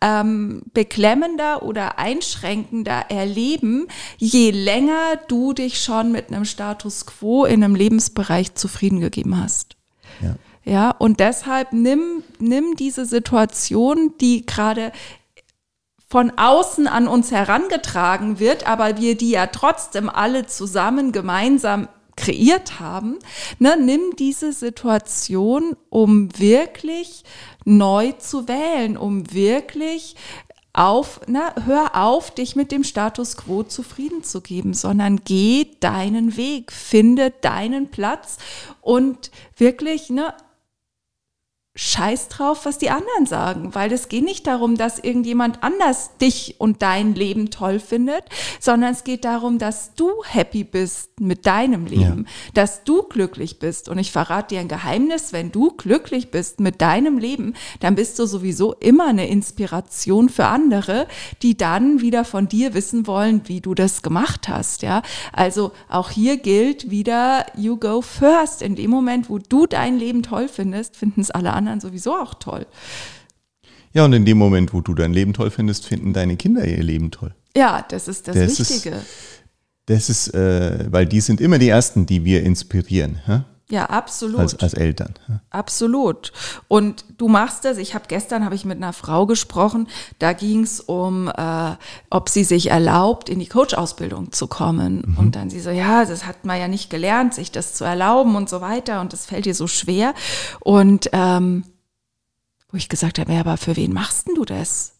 ähm, 0.00 0.62
beklemmender 0.74 1.62
oder 1.62 1.98
einschränkender 1.98 3.06
erleben, 3.08 3.86
je 4.18 4.50
länger 4.50 5.16
du 5.28 5.52
dich 5.52 5.80
schon 5.80 6.10
mit 6.10 6.28
einem 6.28 6.44
Status 6.44 7.06
quo 7.06 7.44
in 7.44 7.62
einem 7.62 7.74
Lebensbereich 7.74 8.54
zufrieden 8.54 9.00
gegeben 9.00 9.38
hast. 9.38 9.76
Ja. 10.20 10.36
Ja, 10.64 10.90
und 10.90 11.18
deshalb 11.18 11.72
nimm, 11.72 12.22
nimm 12.38 12.76
diese 12.76 13.04
Situation, 13.04 14.12
die 14.20 14.46
gerade 14.46 14.92
von 16.12 16.30
außen 16.36 16.86
an 16.88 17.08
uns 17.08 17.30
herangetragen 17.30 18.38
wird, 18.38 18.66
aber 18.66 18.98
wir 18.98 19.16
die 19.16 19.30
ja 19.30 19.46
trotzdem 19.46 20.10
alle 20.10 20.44
zusammen 20.44 21.10
gemeinsam 21.10 21.88
kreiert 22.18 22.80
haben, 22.80 23.18
ne, 23.58 23.78
nimm 23.78 24.14
diese 24.18 24.52
Situation, 24.52 25.74
um 25.88 26.38
wirklich 26.38 27.24
neu 27.64 28.12
zu 28.12 28.46
wählen, 28.46 28.98
um 28.98 29.32
wirklich 29.32 30.14
auf, 30.74 31.22
na, 31.28 31.54
hör 31.64 31.96
auf, 31.96 32.30
dich 32.30 32.56
mit 32.56 32.72
dem 32.72 32.84
Status 32.84 33.38
quo 33.38 33.62
zufrieden 33.62 34.22
zu 34.22 34.42
geben, 34.42 34.74
sondern 34.74 35.22
geh 35.24 35.66
deinen 35.80 36.36
Weg, 36.36 36.72
finde 36.72 37.30
deinen 37.40 37.90
Platz 37.90 38.36
und 38.82 39.30
wirklich, 39.56 40.10
ne, 40.10 40.34
scheiß 41.74 42.28
drauf, 42.28 42.66
was 42.66 42.76
die 42.76 42.90
anderen 42.90 43.24
sagen, 43.24 43.74
weil 43.74 43.90
es 43.92 44.08
geht 44.08 44.24
nicht 44.24 44.46
darum, 44.46 44.76
dass 44.76 44.98
irgendjemand 44.98 45.62
anders 45.62 46.10
dich 46.18 46.56
und 46.58 46.82
dein 46.82 47.14
Leben 47.14 47.48
toll 47.48 47.78
findet, 47.78 48.24
sondern 48.60 48.92
es 48.92 49.04
geht 49.04 49.24
darum, 49.24 49.58
dass 49.58 49.94
du 49.94 50.10
happy 50.22 50.64
bist 50.64 51.18
mit 51.18 51.46
deinem 51.46 51.86
Leben, 51.86 52.26
ja. 52.26 52.52
dass 52.52 52.84
du 52.84 53.04
glücklich 53.04 53.58
bist. 53.58 53.88
Und 53.88 53.96
ich 53.96 54.12
verrate 54.12 54.54
dir 54.54 54.60
ein 54.60 54.68
Geheimnis, 54.68 55.32
wenn 55.32 55.50
du 55.50 55.70
glücklich 55.70 56.30
bist 56.30 56.60
mit 56.60 56.82
deinem 56.82 57.16
Leben, 57.16 57.54
dann 57.80 57.94
bist 57.94 58.18
du 58.18 58.26
sowieso 58.26 58.74
immer 58.74 59.06
eine 59.06 59.28
Inspiration 59.28 60.28
für 60.28 60.48
andere, 60.48 61.06
die 61.40 61.56
dann 61.56 62.02
wieder 62.02 62.26
von 62.26 62.48
dir 62.48 62.74
wissen 62.74 63.06
wollen, 63.06 63.48
wie 63.48 63.62
du 63.62 63.74
das 63.74 64.02
gemacht 64.02 64.46
hast, 64.46 64.82
ja. 64.82 65.00
Also 65.32 65.72
auch 65.88 66.10
hier 66.10 66.36
gilt 66.36 66.90
wieder, 66.90 67.46
you 67.56 67.78
go 67.78 68.02
first. 68.02 68.60
In 68.60 68.74
dem 68.74 68.90
Moment, 68.90 69.30
wo 69.30 69.38
du 69.38 69.66
dein 69.66 69.98
Leben 69.98 70.22
toll 70.22 70.48
findest, 70.48 70.98
finden 70.98 71.22
es 71.22 71.30
alle 71.30 71.54
anderen 71.54 71.61
anderen 71.62 71.80
sowieso 71.80 72.14
auch 72.14 72.34
toll. 72.34 72.66
Ja, 73.92 74.04
und 74.04 74.12
in 74.12 74.24
dem 74.24 74.38
Moment, 74.38 74.72
wo 74.72 74.80
du 74.80 74.94
dein 74.94 75.12
Leben 75.12 75.32
toll 75.34 75.50
findest, 75.50 75.86
finden 75.86 76.12
deine 76.12 76.36
Kinder 76.36 76.64
ihr 76.64 76.82
Leben 76.82 77.10
toll. 77.10 77.34
Ja, 77.56 77.84
das 77.88 78.08
ist 78.08 78.28
das, 78.28 78.34
das 78.34 78.58
Wichtige. 78.58 78.96
Ist, 78.96 79.06
das 79.86 80.08
ist, 80.08 80.28
äh, 80.34 80.86
weil 80.90 81.06
die 81.06 81.20
sind 81.20 81.40
immer 81.40 81.58
die 81.58 81.68
Ersten, 81.68 82.06
die 82.06 82.24
wir 82.24 82.42
inspirieren. 82.42 83.20
Ja? 83.26 83.44
Ja, 83.72 83.86
absolut. 83.86 84.38
Als, 84.38 84.58
als 84.58 84.74
Eltern. 84.74 85.14
Ja. 85.28 85.40
Absolut. 85.48 86.34
Und 86.68 87.06
du 87.16 87.26
machst 87.28 87.64
das. 87.64 87.78
Ich 87.78 87.94
habe 87.94 88.04
gestern 88.06 88.44
habe 88.44 88.54
ich 88.54 88.66
mit 88.66 88.76
einer 88.76 88.92
Frau 88.92 89.24
gesprochen. 89.24 89.88
Da 90.18 90.34
ging 90.34 90.62
es 90.62 90.78
um, 90.78 91.28
äh, 91.34 91.76
ob 92.10 92.28
sie 92.28 92.44
sich 92.44 92.70
erlaubt, 92.70 93.30
in 93.30 93.38
die 93.38 93.46
Coach-Ausbildung 93.46 94.30
zu 94.30 94.46
kommen. 94.46 95.02
Mhm. 95.06 95.16
Und 95.16 95.36
dann 95.36 95.48
sie 95.48 95.58
so, 95.58 95.70
ja, 95.70 96.04
das 96.04 96.26
hat 96.26 96.44
man 96.44 96.60
ja 96.60 96.68
nicht 96.68 96.90
gelernt, 96.90 97.32
sich 97.32 97.50
das 97.50 97.72
zu 97.72 97.84
erlauben 97.84 98.36
und 98.36 98.50
so 98.50 98.60
weiter. 98.60 99.00
Und 99.00 99.14
das 99.14 99.24
fällt 99.24 99.46
ihr 99.46 99.54
so 99.54 99.66
schwer. 99.66 100.12
Und 100.60 101.08
ähm, 101.14 101.64
wo 102.70 102.76
ich 102.76 102.90
gesagt 102.90 103.18
habe, 103.18 103.32
ja, 103.32 103.40
aber 103.40 103.56
für 103.56 103.74
wen 103.76 103.94
machst 103.94 104.28
denn 104.28 104.34
du 104.34 104.44
das? 104.44 104.96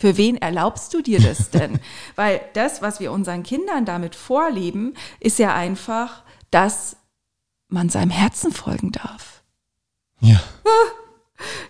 Für 0.00 0.16
wen 0.16 0.38
erlaubst 0.38 0.94
du 0.94 1.02
dir 1.02 1.20
das 1.20 1.50
denn? 1.50 1.80
Weil 2.16 2.40
das, 2.54 2.80
was 2.80 2.98
wir 2.98 3.12
unseren 3.12 3.42
Kindern 3.42 3.84
damit 3.84 4.14
vorleben, 4.14 4.94
ist 5.20 5.38
ja 5.38 5.54
einfach, 5.54 6.22
dass 6.50 6.96
man 7.68 7.88
seinem 7.88 8.10
Herzen 8.10 8.52
folgen 8.52 8.92
darf. 8.92 9.42
Ja. 10.20 10.40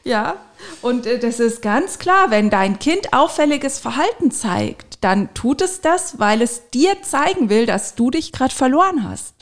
Ja, 0.05 0.37
und 0.83 1.07
äh, 1.07 1.19
das 1.19 1.41
ist 1.41 1.62
ganz 1.62 1.99
klar, 1.99 2.31
wenn 2.31 2.50
dein 2.50 2.79
Kind 2.79 3.12
auffälliges 3.12 3.81
Verhalten 3.81 4.31
zeigt, 4.31 5.03
dann 5.03 5.35
tut 5.35 5.61
es 5.61 5.81
das, 5.81 6.21
weil 6.21 6.43
es 6.43 6.71
dir 6.71 7.03
zeigen 7.03 7.49
will, 7.49 7.67
dass 7.67 7.97
du 7.97 8.11
dich 8.11 8.33
gerade 8.33 8.55
verloren 8.55 9.03
hast. 9.03 9.35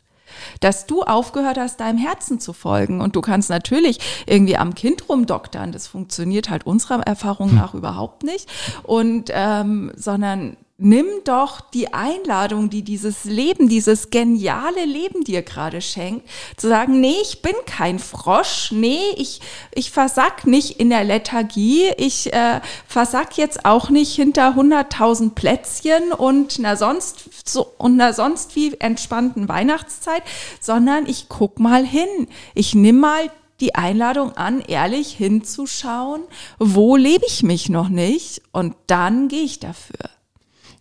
Dass 0.60 0.86
du 0.86 1.02
aufgehört 1.02 1.58
hast, 1.58 1.80
deinem 1.80 1.98
Herzen 1.98 2.40
zu 2.40 2.52
folgen. 2.52 3.00
Und 3.00 3.14
du 3.14 3.20
kannst 3.20 3.50
natürlich 3.50 3.98
irgendwie 4.26 4.56
am 4.56 4.74
Kind 4.74 5.08
rumdoktern. 5.08 5.70
Das 5.70 5.86
funktioniert 5.86 6.50
halt 6.50 6.66
unserer 6.66 7.00
Erfahrung 7.02 7.50
hm. 7.50 7.56
nach 7.56 7.72
hm. 7.72 7.80
überhaupt 7.80 8.22
nicht. 8.22 8.48
Und 8.82 9.30
ähm, 9.32 9.92
sondern 9.96 10.56
nimm 10.76 11.06
doch 11.24 11.60
die 11.60 11.94
Einladung, 11.94 12.68
die 12.68 12.82
dieses 12.82 13.24
Leben, 13.24 13.68
dieses 13.68 14.10
geniale 14.10 14.84
Leben 14.84 15.22
dir 15.22 15.42
gerade 15.42 15.80
schenkt, 15.80 16.28
zu 16.56 16.68
sagen, 16.68 17.00
nee, 17.00 17.16
ich 17.22 17.42
bin 17.42 17.54
kein 17.64 18.00
Frosch, 18.00 18.72
nee, 18.72 19.00
ich, 19.16 19.40
ich 19.72 19.92
versack 19.92 20.46
nicht 20.46 20.80
in 20.80 20.90
der 20.90 21.04
Lethargie, 21.04 21.90
ich 21.96 22.32
äh, 22.32 22.60
versack 22.88 23.38
jetzt 23.38 23.64
auch 23.64 23.88
nicht 23.88 24.16
hinter 24.16 24.56
100.000 24.56 25.34
Plätzchen 25.34 26.12
und 26.12 26.58
na 26.58 26.74
sonst 26.74 27.30
so 27.44 27.72
und 27.78 27.96
na 27.96 28.12
sonst 28.12 28.56
wie 28.56 28.74
entspannten 28.80 29.48
Weihnachtszeit, 29.48 30.22
sondern 30.60 31.06
ich 31.06 31.28
guck 31.28 31.60
mal 31.60 31.86
hin, 31.86 32.26
ich 32.54 32.74
nimm 32.74 32.98
mal 32.98 33.30
die 33.60 33.76
Einladung 33.76 34.36
an, 34.36 34.60
ehrlich 34.60 35.12
hinzuschauen, 35.12 36.22
wo 36.58 36.96
lebe 36.96 37.24
ich 37.28 37.44
mich 37.44 37.68
noch 37.68 37.88
nicht 37.88 38.42
und 38.50 38.74
dann 38.88 39.28
gehe 39.28 39.44
ich 39.44 39.60
dafür. 39.60 40.10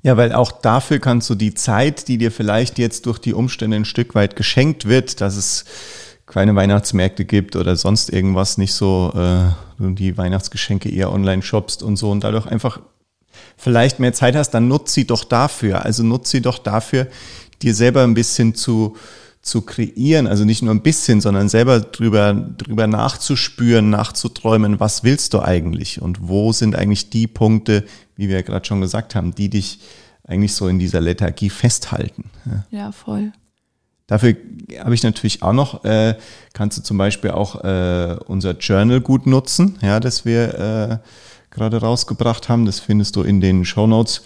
Ja, 0.03 0.17
weil 0.17 0.33
auch 0.33 0.51
dafür 0.51 0.99
kannst 0.99 1.29
du 1.29 1.35
die 1.35 1.53
Zeit, 1.53 2.09
die 2.09 2.17
dir 2.17 2.31
vielleicht 2.31 2.77
jetzt 2.77 3.05
durch 3.05 3.19
die 3.19 3.33
Umstände 3.33 3.77
ein 3.77 3.85
Stück 3.85 4.15
weit 4.15 4.35
geschenkt 4.35 4.85
wird, 4.85 5.21
dass 5.21 5.37
es 5.37 5.63
keine 6.25 6.55
Weihnachtsmärkte 6.55 7.23
gibt 7.23 7.55
oder 7.55 7.75
sonst 7.77 8.11
irgendwas 8.11 8.57
nicht 8.57 8.73
so, 8.73 9.13
äh, 9.15 9.51
die 9.79 10.17
Weihnachtsgeschenke 10.17 10.89
eher 10.89 11.11
online 11.11 11.41
shoppst 11.41 11.83
und 11.83 11.95
so 11.95 12.11
und 12.11 12.23
dadurch 12.23 12.45
einfach 12.47 12.81
vielleicht 13.57 13.99
mehr 13.99 14.13
Zeit 14.13 14.35
hast, 14.35 14.51
dann 14.51 14.67
nutz 14.67 14.93
sie 14.93 15.07
doch 15.07 15.23
dafür. 15.23 15.85
Also 15.85 16.03
nutz 16.03 16.31
sie 16.31 16.41
doch 16.41 16.59
dafür, 16.59 17.07
dir 17.61 17.73
selber 17.73 18.03
ein 18.03 18.13
bisschen 18.13 18.55
zu, 18.55 18.97
zu 19.43 19.61
kreieren, 19.61 20.25
also 20.25 20.45
nicht 20.45 20.61
nur 20.61 20.73
ein 20.73 20.81
bisschen, 20.81 21.19
sondern 21.19 21.49
selber 21.49 21.81
drüber, 21.81 22.33
drüber 22.33 22.87
nachzuspüren, 22.87 23.89
nachzuträumen, 23.89 24.79
was 24.79 25.03
willst 25.03 25.33
du 25.33 25.41
eigentlich 25.41 26.01
und 26.01 26.29
wo 26.29 26.53
sind 26.53 26.75
eigentlich 26.75 27.09
die 27.09 27.27
Punkte, 27.27 27.83
wie 28.15 28.29
wir 28.29 28.37
ja 28.37 28.41
gerade 28.41 28.65
schon 28.65 28.79
gesagt 28.79 29.15
haben, 29.15 29.35
die 29.35 29.49
dich 29.49 29.79
eigentlich 30.25 30.53
so 30.53 30.69
in 30.69 30.79
dieser 30.79 31.01
Lethargie 31.01 31.49
festhalten. 31.49 32.31
Ja, 32.45 32.65
ja 32.71 32.91
voll. 32.93 33.33
Dafür 34.07 34.35
habe 34.79 34.95
ich 34.95 35.03
natürlich 35.03 35.43
auch 35.43 35.53
noch, 35.53 35.83
äh, 35.83 36.15
kannst 36.53 36.77
du 36.77 36.81
zum 36.81 36.97
Beispiel 36.97 37.31
auch 37.31 37.63
äh, 37.65 38.15
unser 38.25 38.51
Journal 38.51 39.01
gut 39.01 39.27
nutzen, 39.27 39.77
ja, 39.81 39.99
das 39.99 40.23
wir 40.23 40.59
äh, 40.59 40.97
gerade 41.51 41.77
rausgebracht 41.77 42.47
haben. 42.47 42.65
Das 42.65 42.79
findest 42.79 43.17
du 43.17 43.23
in 43.23 43.41
den 43.41 43.65
Show 43.65 43.87
Notes, 43.87 44.23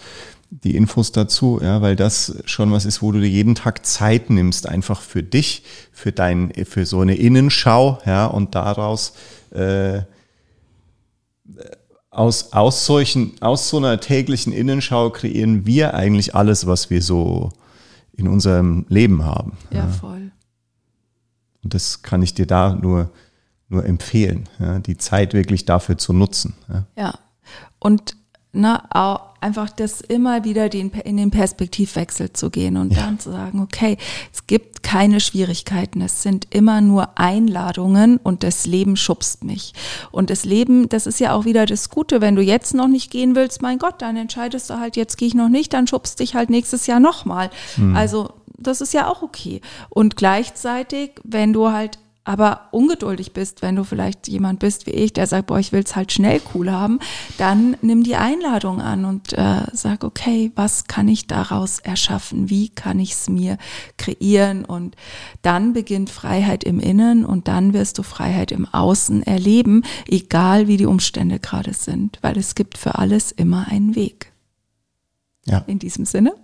die 0.50 0.76
Infos 0.76 1.12
dazu, 1.12 1.60
ja, 1.62 1.82
weil 1.82 1.96
das 1.96 2.42
schon 2.44 2.72
was 2.72 2.84
ist, 2.84 3.02
wo 3.02 3.12
du 3.12 3.20
dir 3.20 3.28
jeden 3.28 3.54
Tag 3.54 3.84
Zeit 3.84 4.30
nimmst, 4.30 4.68
einfach 4.68 5.00
für 5.00 5.22
dich, 5.22 5.62
für 5.92 6.12
dein, 6.12 6.52
für 6.64 6.86
so 6.86 7.00
eine 7.00 7.16
Innenschau, 7.16 7.98
ja, 8.06 8.26
und 8.26 8.54
daraus 8.54 9.12
äh, 9.50 10.02
aus, 12.10 12.52
aus, 12.52 12.86
solchen, 12.86 13.40
aus 13.40 13.68
so 13.68 13.76
einer 13.76 14.00
täglichen 14.00 14.52
Innenschau 14.52 15.10
kreieren 15.10 15.66
wir 15.66 15.94
eigentlich 15.94 16.34
alles, 16.34 16.66
was 16.66 16.90
wir 16.90 17.02
so 17.02 17.50
in 18.12 18.26
unserem 18.26 18.86
Leben 18.88 19.24
haben. 19.24 19.56
Ja, 19.70 19.80
ja. 19.80 19.88
voll. 19.88 20.32
Und 21.62 21.74
das 21.74 22.02
kann 22.02 22.22
ich 22.22 22.34
dir 22.34 22.46
da 22.46 22.74
nur, 22.74 23.10
nur 23.68 23.84
empfehlen, 23.84 24.48
ja, 24.58 24.78
die 24.78 24.96
Zeit 24.96 25.34
wirklich 25.34 25.64
dafür 25.66 25.98
zu 25.98 26.12
nutzen. 26.12 26.54
Ja, 26.68 26.86
ja. 26.96 27.18
und 27.78 28.16
na, 28.52 28.84
auch 28.90 29.28
einfach 29.40 29.70
das 29.70 30.00
immer 30.00 30.44
wieder 30.44 30.68
den, 30.68 30.90
in 30.90 31.16
den 31.16 31.30
Perspektivwechsel 31.30 32.32
zu 32.32 32.50
gehen 32.50 32.76
und 32.76 32.92
ja. 32.92 33.02
dann 33.02 33.20
zu 33.20 33.30
sagen, 33.30 33.60
okay, 33.60 33.98
es 34.32 34.46
gibt 34.46 34.82
keine 34.82 35.20
Schwierigkeiten, 35.20 36.00
es 36.00 36.22
sind 36.22 36.48
immer 36.50 36.80
nur 36.80 37.18
Einladungen 37.18 38.16
und 38.16 38.42
das 38.42 38.66
Leben 38.66 38.96
schubst 38.96 39.44
mich. 39.44 39.74
Und 40.10 40.30
das 40.30 40.44
Leben, 40.44 40.88
das 40.88 41.06
ist 41.06 41.20
ja 41.20 41.34
auch 41.34 41.44
wieder 41.44 41.66
das 41.66 41.90
Gute, 41.90 42.20
wenn 42.20 42.36
du 42.36 42.42
jetzt 42.42 42.74
noch 42.74 42.88
nicht 42.88 43.10
gehen 43.10 43.36
willst, 43.36 43.62
mein 43.62 43.78
Gott, 43.78 44.00
dann 44.02 44.16
entscheidest 44.16 44.70
du 44.70 44.80
halt, 44.80 44.96
jetzt 44.96 45.18
gehe 45.18 45.28
ich 45.28 45.34
noch 45.34 45.48
nicht, 45.48 45.72
dann 45.72 45.86
schubst 45.86 46.18
dich 46.18 46.34
halt 46.34 46.50
nächstes 46.50 46.86
Jahr 46.86 47.00
nochmal. 47.00 47.50
Mhm. 47.76 47.94
Also 47.94 48.30
das 48.56 48.80
ist 48.80 48.92
ja 48.92 49.08
auch 49.08 49.22
okay. 49.22 49.60
Und 49.88 50.16
gleichzeitig, 50.16 51.12
wenn 51.22 51.52
du 51.52 51.70
halt 51.70 51.98
aber 52.28 52.68
ungeduldig 52.72 53.32
bist, 53.32 53.62
wenn 53.62 53.76
du 53.76 53.84
vielleicht 53.84 54.28
jemand 54.28 54.58
bist 54.58 54.86
wie 54.86 54.90
ich, 54.90 55.14
der 55.14 55.26
sagt, 55.26 55.46
boah, 55.46 55.58
ich 55.58 55.72
will 55.72 55.82
es 55.82 55.96
halt 55.96 56.12
schnell 56.12 56.42
cool 56.54 56.70
haben, 56.70 57.00
dann 57.38 57.74
nimm 57.80 58.02
die 58.02 58.16
Einladung 58.16 58.82
an 58.82 59.06
und 59.06 59.32
äh, 59.32 59.62
sag, 59.72 60.04
okay, 60.04 60.52
was 60.54 60.84
kann 60.84 61.08
ich 61.08 61.26
daraus 61.26 61.78
erschaffen? 61.78 62.50
Wie 62.50 62.68
kann 62.68 63.00
ich 63.00 63.12
es 63.12 63.30
mir 63.30 63.56
kreieren? 63.96 64.66
Und 64.66 64.94
dann 65.40 65.72
beginnt 65.72 66.10
Freiheit 66.10 66.64
im 66.64 66.80
Innen 66.80 67.24
und 67.24 67.48
dann 67.48 67.72
wirst 67.72 67.96
du 67.96 68.02
Freiheit 68.02 68.52
im 68.52 68.66
Außen 68.66 69.22
erleben, 69.22 69.82
egal 70.06 70.68
wie 70.68 70.76
die 70.76 70.84
Umstände 70.84 71.40
gerade 71.40 71.72
sind, 71.72 72.18
weil 72.20 72.36
es 72.36 72.54
gibt 72.54 72.76
für 72.76 72.98
alles 72.98 73.32
immer 73.32 73.68
einen 73.68 73.96
Weg. 73.96 74.32
Ja. 75.46 75.64
In 75.66 75.78
diesem 75.78 76.04
Sinne 76.04 76.34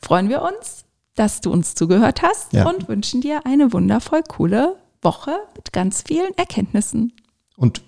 freuen 0.00 0.28
wir 0.28 0.42
uns, 0.42 0.84
dass 1.16 1.40
du 1.40 1.50
uns 1.50 1.74
zugehört 1.74 2.22
hast 2.22 2.52
ja. 2.52 2.68
und 2.68 2.86
wünschen 2.86 3.20
dir 3.20 3.44
eine 3.46 3.72
wundervoll 3.72 4.22
coole 4.22 4.76
Woche 5.02 5.36
mit 5.56 5.72
ganz 5.72 6.04
vielen 6.06 6.36
Erkenntnissen. 6.36 7.12
Und 7.56 7.82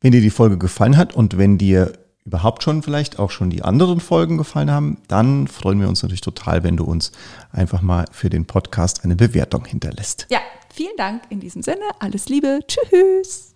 wenn 0.00 0.12
dir 0.12 0.20
die 0.20 0.30
Folge 0.30 0.58
gefallen 0.58 0.96
hat 0.96 1.14
und 1.14 1.38
wenn 1.38 1.58
dir 1.58 1.92
überhaupt 2.24 2.62
schon 2.62 2.82
vielleicht 2.82 3.18
auch 3.18 3.30
schon 3.30 3.48
die 3.48 3.62
anderen 3.62 4.00
Folgen 4.00 4.36
gefallen 4.36 4.70
haben, 4.70 4.98
dann 5.08 5.48
freuen 5.48 5.80
wir 5.80 5.88
uns 5.88 6.02
natürlich 6.02 6.20
total, 6.20 6.62
wenn 6.62 6.76
du 6.76 6.84
uns 6.84 7.10
einfach 7.52 7.80
mal 7.80 8.04
für 8.12 8.28
den 8.28 8.46
Podcast 8.46 9.04
eine 9.04 9.16
Bewertung 9.16 9.64
hinterlässt. 9.64 10.26
Ja, 10.30 10.40
vielen 10.72 10.96
Dank 10.98 11.22
in 11.30 11.40
diesem 11.40 11.62
Sinne. 11.62 11.84
Alles 11.98 12.28
Liebe. 12.28 12.60
Tschüss. 12.68 13.54